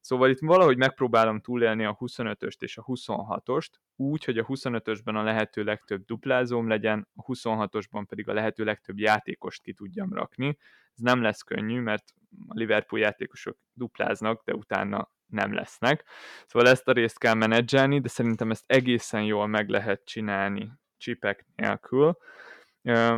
Szóval 0.00 0.30
itt 0.30 0.40
valahogy 0.40 0.76
megpróbálom 0.76 1.40
túlélni 1.40 1.84
a 1.84 1.96
25-öst 2.00 2.62
és 2.62 2.78
a 2.78 2.84
26-ost, 2.84 3.70
úgy, 3.96 4.24
hogy 4.24 4.38
a 4.38 4.44
25-ösben 4.44 5.14
a 5.14 5.22
lehető 5.22 5.62
legtöbb 5.62 6.04
duplázóm 6.04 6.68
legyen, 6.68 7.08
a 7.16 7.22
26-osban 7.24 8.04
pedig 8.08 8.28
a 8.28 8.32
lehető 8.32 8.64
legtöbb 8.64 8.98
játékost 8.98 9.62
ki 9.62 9.72
tudjam 9.72 10.12
rakni. 10.12 10.58
Ez 10.92 11.02
nem 11.02 11.22
lesz 11.22 11.42
könnyű, 11.42 11.80
mert 11.80 12.14
a 12.48 12.54
Liverpool 12.54 13.00
játékosok 13.00 13.58
dupláznak, 13.72 14.42
de 14.44 14.54
utána 14.54 15.10
nem 15.26 15.54
lesznek. 15.54 16.04
Szóval 16.46 16.68
ezt 16.68 16.88
a 16.88 16.92
részt 16.92 17.18
kell 17.18 17.34
menedzselni, 17.34 18.00
de 18.00 18.08
szerintem 18.08 18.50
ezt 18.50 18.64
egészen 18.66 19.22
jól 19.22 19.46
meg 19.46 19.68
lehet 19.68 20.04
csinálni 20.04 20.72
csipek 20.96 21.46
nélkül. 21.56 22.18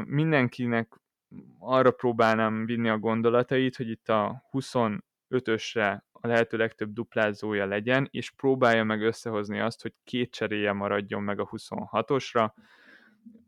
Mindenkinek 0.05 1.01
arra 1.59 1.91
próbálnám 1.91 2.65
vinni 2.65 2.89
a 2.89 2.99
gondolatait, 2.99 3.77
hogy 3.77 3.89
itt 3.89 4.09
a 4.09 4.43
25-ösre 4.53 6.01
a 6.13 6.27
lehető 6.27 6.57
legtöbb 6.57 6.93
duplázója 6.93 7.67
legyen, 7.67 8.09
és 8.11 8.31
próbálja 8.31 8.85
meg 8.85 9.03
összehozni 9.03 9.61
azt, 9.61 9.83
hogy 9.83 9.95
két 10.05 10.33
cseréje 10.33 10.73
maradjon 10.73 11.23
meg 11.23 11.41
a 11.41 11.49
26-osra, 11.49 12.53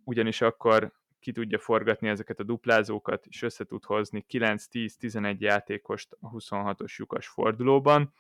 ugyanis 0.05 0.41
akkor 0.41 0.93
ki 1.23 1.33
tudja 1.33 1.59
forgatni 1.59 2.09
ezeket 2.09 2.41
a 2.41 2.43
duplázókat, 2.43 3.27
és 3.27 3.43
össze 3.43 3.65
tud 3.65 3.85
hozni 3.85 4.25
9-10-11 4.31 5.39
játékost 5.39 6.17
a 6.21 6.31
26-os 6.31 6.97
lyukas 6.97 7.27
fordulóban. 7.27 8.13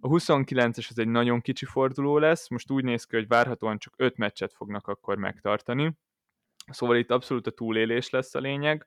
A 0.00 0.08
29-es 0.08 0.86
az 0.90 0.98
egy 0.98 1.08
nagyon 1.08 1.40
kicsi 1.40 1.64
forduló 1.64 2.18
lesz, 2.18 2.48
most 2.48 2.70
úgy 2.70 2.84
néz 2.84 3.04
ki, 3.04 3.16
hogy 3.16 3.28
várhatóan 3.28 3.78
csak 3.78 3.94
5 3.96 4.16
meccset 4.16 4.52
fognak 4.52 4.86
akkor 4.86 5.16
megtartani, 5.16 5.98
szóval 6.70 6.96
itt 6.96 7.10
abszolút 7.10 7.46
a 7.46 7.50
túlélés 7.50 8.10
lesz 8.10 8.34
a 8.34 8.38
lényeg. 8.38 8.86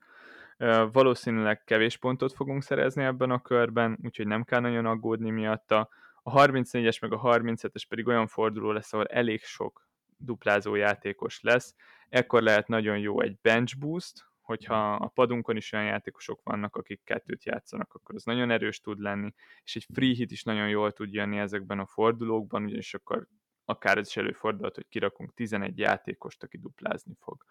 Valószínűleg 0.92 1.64
kevés 1.64 1.98
pontot 1.98 2.34
fogunk 2.34 2.64
szerezni 2.64 3.04
ebben 3.04 3.32
a 3.32 3.42
körben, 3.42 4.00
úgyhogy 4.04 4.28
nem 4.28 4.44
kell 4.44 4.60
nagyon 4.60 4.86
aggódni 4.86 5.30
miatta. 5.30 5.90
A 6.24 6.32
34-es 6.32 7.02
meg 7.02 7.14
a 7.14 7.22
37-es 7.22 7.84
pedig 7.90 8.08
olyan 8.08 8.28
forduló 8.28 8.72
lesz, 8.72 8.94
ahol 8.94 9.06
elég 9.06 9.44
sok 9.44 9.88
duplázó 10.20 10.76
játékos 10.76 11.42
lesz. 11.42 11.76
Ekkor 12.10 12.42
lehet 12.42 12.68
nagyon 12.68 12.98
jó 12.98 13.22
egy 13.22 13.38
bench 13.42 13.78
boost, 13.78 14.28
hogyha 14.42 14.94
a 14.94 15.08
padunkon 15.08 15.56
is 15.56 15.72
olyan 15.72 15.86
játékosok 15.86 16.42
vannak, 16.44 16.76
akik 16.76 17.02
kettőt 17.04 17.46
játszanak, 17.46 17.94
akkor 17.94 18.16
az 18.16 18.24
nagyon 18.24 18.52
erős 18.52 18.82
tud 18.82 19.00
lenni, 19.00 19.34
és 19.64 19.76
egy 19.76 19.86
free 19.94 20.14
hit 20.14 20.32
is 20.32 20.44
nagyon 20.44 20.70
jól 20.70 20.92
tud 20.92 21.14
jönni 21.14 21.38
ezekben 21.38 21.80
a 21.80 21.86
fordulókban, 21.86 22.64
ugyanis 22.64 22.94
akkor 22.94 23.28
akár 23.66 23.98
ez 23.98 24.08
is 24.08 24.18
előfordulhat, 24.18 24.76
hogy 24.76 24.88
kirakunk 24.90 25.34
11 25.34 25.78
játékost, 25.78 26.44
aki 26.44 26.58
duplázni 26.58 27.14
fog. 27.20 27.44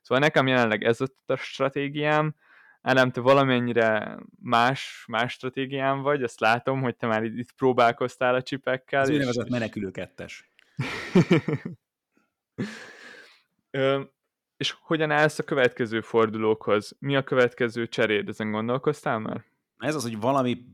Szóval 0.00 0.24
nekem 0.24 0.46
jelenleg 0.46 0.84
ez 0.84 1.00
a 1.00 1.36
stratégiám, 1.36 2.34
Ádám, 2.82 3.10
te 3.10 3.20
valamennyire 3.20 4.18
más, 4.40 5.04
más 5.08 5.32
stratégiám 5.32 6.00
vagy, 6.00 6.22
azt 6.22 6.40
látom, 6.40 6.80
hogy 6.80 6.96
te 6.96 7.06
már 7.06 7.24
itt 7.24 7.52
próbálkoztál 7.52 8.34
a 8.34 8.42
csipekkel. 8.42 9.00
Ez 9.00 9.08
és... 9.08 9.14
úgynevezett 9.14 9.48
menekülő 9.48 9.90
kettes. 9.90 10.50
Ö, 13.70 14.00
és 14.56 14.74
hogyan 14.80 15.10
állsz 15.10 15.38
a 15.38 15.42
következő 15.42 16.00
fordulókhoz? 16.00 16.96
Mi 16.98 17.16
a 17.16 17.24
következő 17.24 17.88
cseréd? 17.88 18.28
Ezen 18.28 18.50
gondolkoztál 18.50 19.18
már? 19.18 19.44
Ez 19.78 19.94
az, 19.94 20.02
hogy 20.02 20.20
valami 20.20 20.64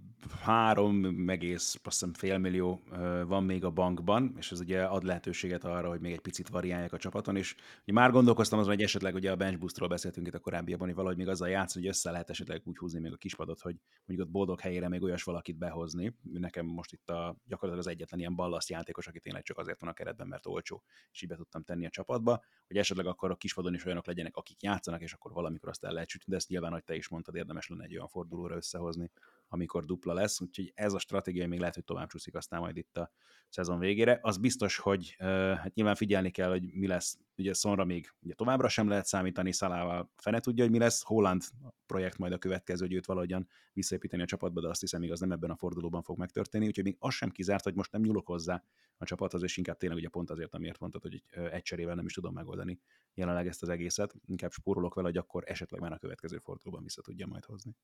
három 0.40 1.28
egész, 1.28 1.80
azt 1.82 1.98
hiszem 1.98 2.14
fél 2.14 2.38
millió 2.38 2.80
van 3.26 3.44
még 3.44 3.64
a 3.64 3.70
bankban, 3.70 4.34
és 4.36 4.52
ez 4.52 4.60
ugye 4.60 4.82
ad 4.82 5.02
lehetőséget 5.02 5.64
arra, 5.64 5.88
hogy 5.88 6.00
még 6.00 6.12
egy 6.12 6.20
picit 6.20 6.48
variálják 6.48 6.92
a 6.92 6.98
csapaton, 6.98 7.36
és 7.36 7.54
ugye 7.82 7.92
már 7.92 8.10
gondolkoztam 8.10 8.58
azon, 8.58 8.74
hogy 8.74 8.82
esetleg 8.82 9.14
ugye 9.14 9.30
a 9.30 9.36
bench 9.36 9.58
boostról 9.58 9.88
beszéltünk 9.88 10.26
itt 10.26 10.34
a 10.34 10.38
korábbiakban, 10.38 10.86
hogy 10.86 10.96
valahogy 10.96 11.16
még 11.16 11.28
azzal 11.28 11.48
játszani, 11.48 11.84
hogy 11.84 11.94
össze 11.94 12.10
lehet 12.10 12.30
esetleg 12.30 12.62
úgy 12.64 12.76
húzni 12.76 13.00
még 13.00 13.12
a 13.12 13.16
kispadot, 13.16 13.60
hogy 13.60 13.76
mondjuk 14.06 14.28
ott 14.28 14.34
boldog 14.34 14.60
helyére 14.60 14.88
még 14.88 15.02
olyas 15.02 15.22
valakit 15.22 15.58
behozni. 15.58 16.16
Nekem 16.22 16.66
most 16.66 16.92
itt 16.92 17.10
a, 17.10 17.36
gyakorlatilag 17.46 17.86
az 17.86 17.92
egyetlen 17.92 18.20
ilyen 18.20 18.34
ballaszt 18.34 18.68
játékos, 18.68 19.06
aki 19.06 19.20
tényleg 19.20 19.42
csak 19.42 19.58
azért 19.58 19.80
van 19.80 19.90
a 19.90 19.92
keretben, 19.92 20.26
mert 20.26 20.46
olcsó, 20.46 20.82
és 21.12 21.22
így 21.22 21.28
be 21.28 21.36
tudtam 21.36 21.62
tenni 21.62 21.86
a 21.86 21.90
csapatba, 21.90 22.44
hogy 22.66 22.76
esetleg 22.76 23.06
akkor 23.06 23.30
a 23.30 23.36
kispadon 23.36 23.74
is 23.74 23.84
olyanok 23.84 24.06
legyenek, 24.06 24.36
akik 24.36 24.62
játszanak, 24.62 25.02
és 25.02 25.12
akkor 25.12 25.32
valamikor 25.32 25.68
azt 25.68 25.84
el 25.84 25.92
lehet 25.92 26.08
sütni, 26.08 26.30
de 26.30 26.36
ezt 26.36 26.48
nyilván, 26.48 26.72
hogy 26.72 26.84
te 26.84 26.94
is 26.94 27.08
mondtad, 27.08 27.34
érdemes 27.34 27.68
lenne 27.68 27.84
egy 27.84 27.94
olyan 27.94 28.08
fordulóra 28.08 28.56
összehozni, 28.56 29.10
amikor 29.48 29.84
dupla 29.84 30.12
lesz, 30.12 30.40
úgyhogy 30.40 30.72
ez 30.74 30.92
a 30.92 30.98
stratégia 30.98 31.48
még 31.48 31.58
lehet, 31.58 31.74
hogy 31.74 31.84
tovább 31.84 32.08
csúszik 32.08 32.34
aztán 32.34 32.60
majd 32.60 32.76
itt 32.76 32.96
a 32.96 33.10
szezon 33.48 33.78
végére. 33.78 34.18
Az 34.22 34.36
biztos, 34.36 34.76
hogy 34.76 35.14
hát 35.18 35.74
nyilván 35.74 35.94
figyelni 35.94 36.30
kell, 36.30 36.50
hogy 36.50 36.72
mi 36.72 36.86
lesz, 36.86 37.18
ugye 37.36 37.54
Szonra 37.54 37.84
még 37.84 38.14
ugye 38.20 38.34
továbbra 38.34 38.68
sem 38.68 38.88
lehet 38.88 39.06
számítani, 39.06 39.52
Szalával 39.52 40.12
fene 40.16 40.40
tudja, 40.40 40.64
hogy 40.64 40.72
mi 40.72 40.78
lesz, 40.78 41.02
Holland 41.02 41.42
projekt 41.86 42.18
majd 42.18 42.32
a 42.32 42.38
következő, 42.38 42.84
hogy 42.86 42.94
őt 42.94 43.06
valahogyan 43.06 43.48
visszaépíteni 43.72 44.22
a 44.22 44.26
csapatba, 44.26 44.60
de 44.60 44.68
azt 44.68 44.80
hiszem, 44.80 45.00
még 45.00 45.10
az 45.10 45.20
nem 45.20 45.32
ebben 45.32 45.50
a 45.50 45.56
fordulóban 45.56 46.02
fog 46.02 46.18
megtörténni, 46.18 46.66
úgyhogy 46.66 46.84
még 46.84 46.96
az 46.98 47.14
sem 47.14 47.30
kizárt, 47.30 47.64
hogy 47.64 47.74
most 47.74 47.92
nem 47.92 48.00
nyúlok 48.00 48.26
hozzá 48.26 48.64
a 48.96 49.04
csapathoz, 49.04 49.42
és 49.42 49.56
inkább 49.56 49.76
tényleg 49.76 49.98
ugye 49.98 50.08
pont 50.08 50.30
azért, 50.30 50.54
amiért 50.54 50.78
mondtad, 50.78 51.02
hogy 51.02 51.22
egy 51.50 51.62
cserével 51.62 51.94
nem 51.94 52.06
is 52.06 52.12
tudom 52.12 52.34
megoldani 52.34 52.80
jelenleg 53.14 53.46
ezt 53.46 53.62
az 53.62 53.68
egészet, 53.68 54.14
inkább 54.24 54.52
spórolok 54.52 54.94
vele, 54.94 55.06
hogy 55.06 55.16
akkor 55.16 55.42
esetleg 55.46 55.80
már 55.80 55.92
a 55.92 55.98
következő 55.98 56.38
fordulóban 56.38 56.82
vissza 56.82 57.02
tudja 57.02 57.26
majd 57.26 57.44
hozni 57.44 57.76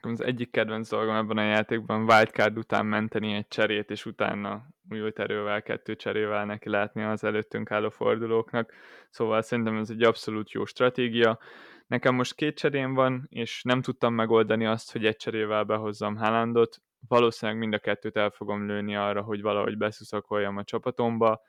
az 0.00 0.20
egyik 0.20 0.50
kedvenc 0.50 0.88
dolgom 0.88 1.14
ebben 1.14 1.36
a 1.36 1.42
játékban 1.42 2.02
wildcard 2.02 2.58
után 2.58 2.86
menteni 2.86 3.34
egy 3.34 3.48
cserét, 3.48 3.90
és 3.90 4.06
utána 4.06 4.66
újult 4.90 5.18
erővel, 5.18 5.62
kettő 5.62 5.96
cserével 5.96 6.44
neki 6.44 6.68
látni 6.68 7.02
az 7.02 7.24
előttünk 7.24 7.70
álló 7.70 7.88
fordulóknak. 7.88 8.72
Szóval 9.10 9.42
szerintem 9.42 9.76
ez 9.76 9.90
egy 9.90 10.02
abszolút 10.02 10.50
jó 10.50 10.64
stratégia. 10.64 11.38
Nekem 11.86 12.14
most 12.14 12.34
két 12.34 12.56
cserém 12.56 12.94
van, 12.94 13.26
és 13.28 13.62
nem 13.62 13.82
tudtam 13.82 14.14
megoldani 14.14 14.66
azt, 14.66 14.92
hogy 14.92 15.06
egy 15.06 15.16
cserével 15.16 15.64
behozzam 15.64 16.16
Haalandot. 16.16 16.76
Valószínűleg 17.08 17.60
mind 17.60 17.74
a 17.74 17.78
kettőt 17.78 18.16
el 18.16 18.30
fogom 18.30 18.66
lőni 18.66 18.96
arra, 18.96 19.22
hogy 19.22 19.42
valahogy 19.42 19.76
beszuszakoljam 19.76 20.56
a 20.56 20.64
csapatomba 20.64 21.40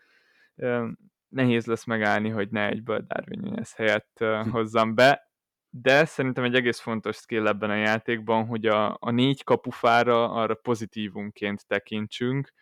nehéz 1.28 1.66
lesz 1.66 1.86
megállni, 1.86 2.30
hogy 2.30 2.50
ne 2.50 2.68
egyből 2.68 3.06
Darwin 3.08 3.40
Nunez 3.40 3.76
helyett 3.76 4.24
hozzam 4.52 4.96
be, 4.96 5.31
de 5.74 6.06
szerintem 6.06 6.44
egy 6.44 6.56
egész 6.56 6.80
fontos 6.80 7.16
skill 7.16 7.48
ebben 7.48 7.70
a 7.70 7.76
játékban, 7.76 8.46
hogy 8.46 8.66
a, 8.66 8.98
a 9.00 9.12
négy 9.12 9.44
kapufára 9.44 10.32
arra 10.32 10.54
pozitívunként 10.54 11.68
tekintsünk, 11.68 12.54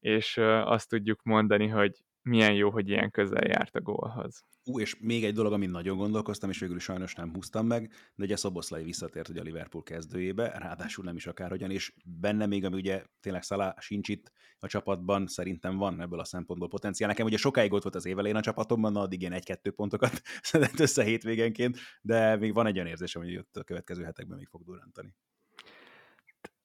és 0.00 0.36
azt 0.64 0.88
tudjuk 0.88 1.22
mondani, 1.22 1.66
hogy 1.66 2.04
milyen 2.22 2.54
jó, 2.54 2.70
hogy 2.70 2.88
ilyen 2.88 3.10
közel 3.10 3.46
járt 3.46 3.76
a 3.76 3.80
gólhoz. 3.80 4.44
Ú, 4.64 4.80
és 4.80 4.96
még 5.00 5.24
egy 5.24 5.34
dolog, 5.34 5.52
amin 5.52 5.70
nagyon 5.70 5.96
gondolkoztam, 5.96 6.50
és 6.50 6.58
végül 6.58 6.78
sajnos 6.78 7.14
nem 7.14 7.32
húztam 7.32 7.66
meg, 7.66 7.92
de 8.14 8.24
ugye 8.24 8.36
Szoboszlai 8.36 8.84
visszatért 8.84 9.28
ugye 9.28 9.40
a 9.40 9.42
Liverpool 9.42 9.82
kezdőjébe, 9.82 10.58
ráadásul 10.58 11.04
nem 11.04 11.16
is 11.16 11.26
akárhogyan, 11.26 11.70
és 11.70 11.92
benne 12.04 12.46
még, 12.46 12.64
ami 12.64 12.76
ugye 12.76 13.04
tényleg 13.20 13.42
Szalá 13.42 13.74
sincs 13.78 14.08
itt 14.08 14.32
a 14.58 14.66
csapatban, 14.66 15.26
szerintem 15.26 15.76
van 15.76 16.00
ebből 16.00 16.18
a 16.18 16.24
szempontból 16.24 16.68
potenciál. 16.68 17.08
Nekem 17.08 17.26
ugye 17.26 17.36
sokáig 17.36 17.72
ott 17.72 17.82
volt 17.82 17.94
az 17.94 18.06
évelén 18.06 18.36
a 18.36 18.40
csapatomban, 18.40 18.92
na 18.92 19.00
addig 19.00 19.20
ilyen 19.20 19.32
egy-kettő 19.32 19.70
pontokat 19.70 20.22
szedett 20.42 20.80
össze 20.80 21.02
hétvégenként, 21.02 21.78
de 22.02 22.36
még 22.36 22.54
van 22.54 22.66
egy 22.66 22.74
olyan 22.74 22.86
érzésem, 22.86 23.22
hogy 23.22 23.36
ott 23.36 23.56
a 23.56 23.64
következő 23.64 24.04
hetekben 24.04 24.36
még 24.36 24.46
fog 24.46 24.64
durrantani. 24.64 25.14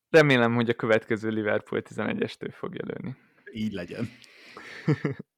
Remélem, 0.10 0.54
hogy 0.54 0.70
a 0.70 0.74
következő 0.74 1.30
Liverpool 1.30 1.82
11-estől 1.86 2.52
fog 2.52 2.76
jelölni. 2.76 3.16
Így 3.52 3.72
legyen. 3.72 4.10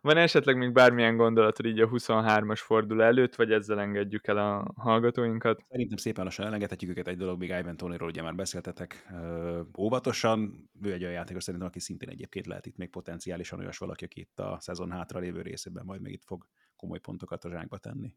Van 0.00 0.16
esetleg 0.16 0.56
még 0.56 0.72
bármilyen 0.72 1.16
gondolatod 1.16 1.66
így 1.66 1.80
a 1.80 1.88
23-as 1.88 2.60
forduló 2.64 3.02
előtt, 3.02 3.34
vagy 3.34 3.52
ezzel 3.52 3.80
engedjük 3.80 4.26
el 4.26 4.36
a 4.38 4.72
hallgatóinkat? 4.76 5.64
Szerintem 5.68 5.96
szépen 5.96 6.24
lassan 6.24 6.46
elengedhetjük 6.46 6.90
őket. 6.90 7.08
Egy 7.08 7.16
dolog, 7.16 7.38
még 7.38 7.48
Ivan 7.48 7.76
Tonyról 7.76 8.08
ugye 8.08 8.22
már 8.22 8.34
beszéltetek 8.34 9.06
ö, 9.12 9.60
óvatosan. 9.78 10.70
Ő 10.82 10.92
egy 10.92 11.02
olyan 11.02 11.14
játékos 11.14 11.42
szerintem, 11.42 11.68
aki 11.68 11.80
szintén 11.80 12.08
egyébként 12.08 12.46
lehet 12.46 12.66
itt 12.66 12.76
még 12.76 12.90
potenciálisan 12.90 13.58
olyas 13.58 13.78
valaki, 13.78 14.04
aki 14.04 14.20
itt 14.20 14.38
a 14.38 14.56
szezon 14.60 14.90
hátra 14.90 15.18
lévő 15.18 15.42
részében 15.42 15.84
majd 15.84 16.00
még 16.00 16.12
itt 16.12 16.24
fog 16.24 16.46
komoly 16.76 16.98
pontokat 16.98 17.44
a 17.44 17.50
zsákba 17.50 17.78
tenni. 17.78 18.14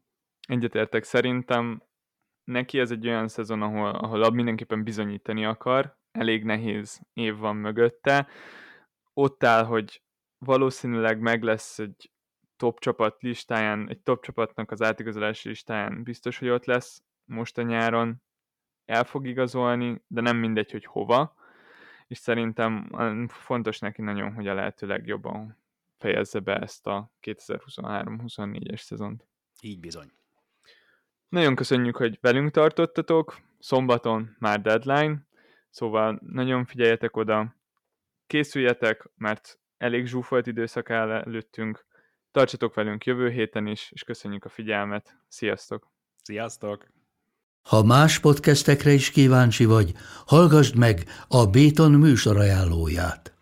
Egyetértek, 0.48 1.04
szerintem 1.04 1.82
neki 2.44 2.78
ez 2.78 2.90
egy 2.90 3.06
olyan 3.06 3.28
szezon, 3.28 3.62
ahol, 3.62 3.88
ahol 3.88 4.30
mindenképpen 4.30 4.84
bizonyítani 4.84 5.44
akar, 5.44 5.96
elég 6.12 6.44
nehéz 6.44 7.00
év 7.12 7.36
van 7.36 7.56
mögötte, 7.56 8.26
ott 9.14 9.44
áll, 9.44 9.64
hogy 9.64 10.02
valószínűleg 10.44 11.20
meg 11.20 11.42
lesz 11.42 11.78
egy 11.78 12.10
top 12.56 12.80
csapat 12.80 13.22
listáján, 13.22 13.88
egy 13.88 14.00
top 14.00 14.24
csapatnak 14.24 14.70
az 14.70 14.82
átigazolási 14.82 15.48
listáján 15.48 16.02
biztos, 16.02 16.38
hogy 16.38 16.48
ott 16.48 16.64
lesz 16.64 17.02
most 17.24 17.58
a 17.58 17.62
nyáron, 17.62 18.22
el 18.84 19.04
fog 19.04 19.26
igazolni, 19.26 20.02
de 20.06 20.20
nem 20.20 20.36
mindegy, 20.36 20.70
hogy 20.70 20.84
hova, 20.84 21.34
és 22.06 22.18
szerintem 22.18 22.90
fontos 23.28 23.78
neki 23.78 24.02
nagyon, 24.02 24.34
hogy 24.34 24.48
a 24.48 24.54
lehető 24.54 24.86
legjobban 24.86 25.56
fejezze 25.98 26.38
be 26.38 26.56
ezt 26.58 26.86
a 26.86 27.10
2023-24-es 27.22 28.80
szezont. 28.80 29.26
Így 29.60 29.80
bizony. 29.80 30.10
Nagyon 31.28 31.54
köszönjük, 31.54 31.96
hogy 31.96 32.18
velünk 32.20 32.50
tartottatok, 32.50 33.40
szombaton 33.58 34.36
már 34.38 34.60
deadline, 34.60 35.26
szóval 35.70 36.20
nagyon 36.26 36.64
figyeljetek 36.64 37.16
oda, 37.16 37.54
készüljetek, 38.26 39.08
mert 39.16 39.60
elég 39.82 40.06
zsúfolt 40.06 40.46
időszak 40.46 40.90
áll 40.90 41.10
előttünk. 41.10 41.86
Tartsatok 42.30 42.74
velünk 42.74 43.04
jövő 43.04 43.30
héten 43.30 43.66
is, 43.66 43.90
és 43.90 44.02
köszönjük 44.02 44.44
a 44.44 44.48
figyelmet. 44.48 45.16
Sziasztok! 45.28 45.90
Sziasztok! 46.22 46.86
Ha 47.68 47.82
más 47.82 48.18
podcastekre 48.18 48.92
is 48.92 49.10
kíváncsi 49.10 49.64
vagy, 49.64 49.92
hallgassd 50.26 50.76
meg 50.76 51.04
a 51.28 51.46
Béton 51.46 51.92
műsor 51.92 52.36
ajánlóját. 52.36 53.41